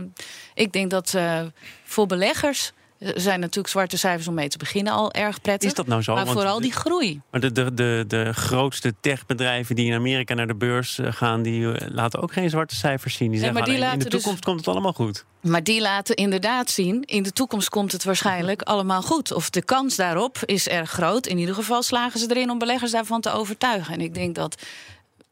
ik 0.54 0.72
denk 0.72 0.90
dat 0.90 1.12
uh, 1.16 1.40
voor 1.84 2.06
beleggers 2.06 2.72
zijn 3.14 3.40
natuurlijk 3.40 3.68
zwarte 3.68 3.96
cijfers 3.96 4.28
om 4.28 4.34
mee 4.34 4.48
te 4.48 4.58
beginnen 4.58 4.92
al 4.92 5.12
erg 5.12 5.40
prettig. 5.40 5.68
Is 5.68 5.74
dat 5.74 5.86
nou 5.86 6.02
zo? 6.02 6.14
Maar 6.14 6.24
Want 6.24 6.36
vooral 6.36 6.60
die 6.60 6.72
groei. 6.72 7.20
Maar 7.30 7.40
de, 7.40 7.52
de, 7.52 7.74
de, 7.74 8.04
de 8.08 8.32
grootste 8.32 8.94
techbedrijven 9.00 9.74
die 9.74 9.86
in 9.86 9.94
Amerika 9.94 10.34
naar 10.34 10.46
de 10.46 10.54
beurs 10.54 10.98
eh, 10.98 11.12
gaan, 11.12 11.42
die 11.42 11.72
eh, 11.72 11.88
laten 11.90 12.22
ook 12.22 12.32
geen 12.32 12.50
zwarte 12.50 12.74
cijfers 12.74 13.14
zien. 13.14 13.30
Die 13.30 13.40
Nee, 13.40 13.48
zeggen 13.48 13.58
maar 13.58 13.76
die 13.76 13.84
alleen, 13.84 13.92
in 13.92 13.98
de 13.98 14.08
dus- 14.08 14.22
toekomst 14.22 14.44
komt 14.44 14.58
het 14.58 14.68
allemaal 14.68 14.92
goed. 14.92 15.24
Maar 15.40 15.64
die 15.64 15.80
laten 15.80 16.16
inderdaad 16.16 16.70
zien, 16.70 17.02
in 17.02 17.22
de 17.22 17.32
toekomst 17.32 17.68
komt 17.68 17.92
het 17.92 18.04
waarschijnlijk 18.04 18.62
allemaal 18.62 19.02
goed. 19.02 19.32
Of 19.32 19.50
de 19.50 19.62
kans 19.62 19.96
daarop 19.96 20.38
is 20.44 20.68
erg 20.68 20.90
groot. 20.90 21.26
In 21.26 21.38
ieder 21.38 21.54
geval 21.54 21.82
slagen 21.82 22.20
ze 22.20 22.26
erin 22.28 22.50
om 22.50 22.58
beleggers 22.58 22.90
daarvan 22.90 23.20
te 23.20 23.32
overtuigen. 23.32 23.94
En 23.94 24.00
ik 24.00 24.14
denk 24.14 24.34
dat 24.34 24.62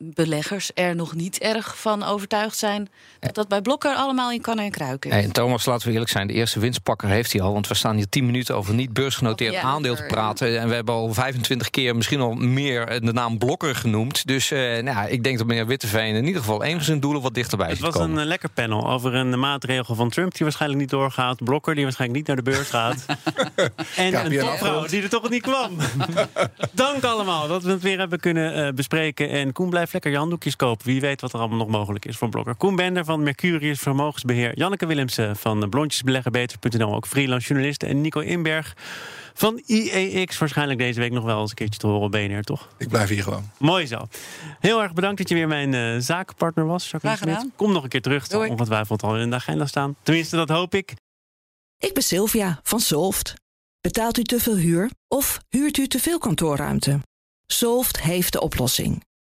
beleggers 0.03 0.71
er 0.75 0.95
nog 0.95 1.15
niet 1.15 1.39
erg 1.39 1.79
van 1.79 2.03
overtuigd 2.03 2.57
zijn... 2.57 2.89
dat 3.21 3.35
dat 3.35 3.49
bij 3.49 3.61
Blokker 3.61 3.95
allemaal 3.95 4.33
in 4.33 4.41
kannen 4.41 4.65
en 4.65 4.71
kruiken 4.71 5.11
is. 5.11 5.17
Hey, 5.17 5.25
en 5.25 5.33
Thomas, 5.33 5.65
laten 5.65 5.87
we 5.87 5.93
eerlijk 5.93 6.11
zijn, 6.11 6.27
de 6.27 6.33
eerste 6.33 6.61
winstpakker 6.61 7.09
heeft 7.09 7.33
hij 7.33 7.41
al. 7.43 7.53
Want 7.53 7.69
we 7.69 7.75
staan 7.75 7.97
hier 7.97 8.09
10 8.09 8.27
minuten 8.27 8.57
over 8.57 8.75
niet 8.75 8.93
beursgenoteerd 8.93 9.53
Ja, 9.53 9.61
aandeel 9.63 9.95
te 9.95 10.05
praten. 10.09 10.61
En 10.61 10.69
we 10.69 10.75
hebben 10.75 10.95
al 10.95 11.15
25 11.15 11.71
keer, 11.71 11.97
misschien 11.97 12.21
al 12.21 12.35
meer, 12.35 13.01
de 13.01 13.13
naam 13.13 13.39
Blokker 13.39 13.75
genoemd. 13.75 14.27
Dus 14.27 14.51
eh, 14.51 14.59
nou, 14.59 14.85
ja, 14.85 15.07
ik 15.07 15.25
denk 15.25 15.39
dat 15.39 15.47
meneer 15.47 15.67
Witteveen 15.67 16.15
in 16.15 16.25
ieder 16.27 16.41
geval 16.41 16.65
een 16.65 16.75
van 16.75 16.85
zijn 16.85 17.01
doelen 17.01 17.23
wat 17.23 17.35
dichterbij 17.35 17.67
Het 17.69 17.77
ziet 17.77 17.87
was 17.87 17.95
komen. 17.95 18.11
een 18.11 18.23
eh, 18.23 18.27
lekker 18.27 18.51
panel 18.51 18.91
over 18.91 19.15
een 19.15 19.39
maatregel 19.41 19.95
van 19.95 20.11
Trump 20.11 20.33
die 20.33 20.43
waarschijnlijk 20.43 20.81
niet 20.81 20.91
doorgaat. 20.91 21.45
Blokker 21.45 21.75
die 21.75 21.85
waarschijnlijk 21.85 22.19
niet 22.19 22.29
naar 22.29 22.45
de 22.45 22.51
beurs 22.51 22.69
gaat. 22.69 23.05
en 23.97 24.11
Ja, 24.11 24.23
een 24.23 24.29
Pierre 24.29 24.47
topvrouw 24.47 24.87
die 24.87 25.03
er 25.03 25.09
toch 25.09 25.31
niet 25.31 25.43
kwam. 25.43 25.77
Dank 26.73 27.05
allemaal 27.05 27.49
dat 27.49 27.63
we 27.63 27.71
het 27.71 27.83
weer 27.83 27.99
hebben 27.99 28.21
kunnen 28.21 28.67
eh, 28.67 28.73
bespreken. 28.73 29.29
En 29.31 29.53
Koen 29.53 29.71
blijft 29.71 29.90
lekker 29.93 30.11
je 30.11 30.17
handdoekjes 30.17 30.57
kopen. 30.57 30.87
Wie 30.87 31.01
weet 31.01 31.21
wat 31.21 31.33
er 31.33 31.39
allemaal 31.39 31.59
nog 31.59 31.69
mogelijk 31.69 32.05
is 32.05 32.17
voor 32.17 32.29
Blokker. 32.29 32.55
Koen 32.55 32.77
Bender 32.77 33.05
van 33.05 33.23
Mercurius 33.23 33.79
Vermogensbeheer. 33.79 34.59
Janneke 34.59 34.87
Willemsen 34.87 35.37
van 35.37 35.69
blondjesbeleggenbeter.nl. 35.69 36.95
Ook 36.95 37.07
freelance 37.07 37.47
journalist. 37.47 37.83
En 37.83 38.01
Nico 38.01 38.21
Inberg 38.21 38.77
van 39.35 39.63
IEX. 39.67 40.39
Waarschijnlijk 40.39 40.79
deze 40.79 41.01
week 41.01 41.13
nog 41.13 41.25
wel 41.25 41.41
eens 41.41 41.51
een 41.51 41.57
keertje 41.57 41.81
te 41.81 41.87
horen 41.87 42.03
op 42.03 42.11
BNR, 42.11 42.43
toch? 42.43 42.69
Ik 42.79 42.89
blijf 42.89 43.09
hier 43.09 43.23
gewoon. 43.23 43.51
Mooi 43.59 43.87
zo. 43.87 44.07
Heel 44.61 44.83
erg 44.83 44.93
bedankt 44.93 45.19
dat 45.19 45.29
je 45.29 45.35
weer 45.35 45.49
mijn 45.49 45.75
eh, 45.75 45.97
zakenpartner 45.99 46.67
was. 46.67 46.91
Jacqueline 46.91 47.17
Graag 47.17 47.29
gedaan. 47.29 47.51
Smit. 47.51 47.57
Kom 47.57 47.73
nog 47.73 47.83
een 47.83 47.89
keer 47.89 48.03
terug. 48.03 48.29
Doei. 48.29 48.51
ongetwijfeld 48.51 49.03
al 49.03 49.19
in 49.19 49.31
de 49.31 49.37
agenda 49.37 49.67
staan. 49.67 49.97
Tenminste, 50.03 50.37
dat 50.37 50.49
hoop 50.49 50.75
ik. 50.75 50.95
Ik 51.79 51.95
ben 51.95 52.03
Sylvia 52.03 52.61
van 52.63 52.81
Solft. 52.81 53.35
Betaalt 53.81 54.19
u 54.19 54.23
te 54.23 54.41
veel 54.41 54.57
huur 54.57 54.91
of 55.09 55.41
huurt 55.49 55.77
u 55.77 55.87
te 55.87 55.99
veel 55.99 56.19
kantoorruimte? 56.19 57.01
Solft 57.47 58.01
heeft 58.01 58.33
de 58.33 58.41
oplossing. 58.41 59.05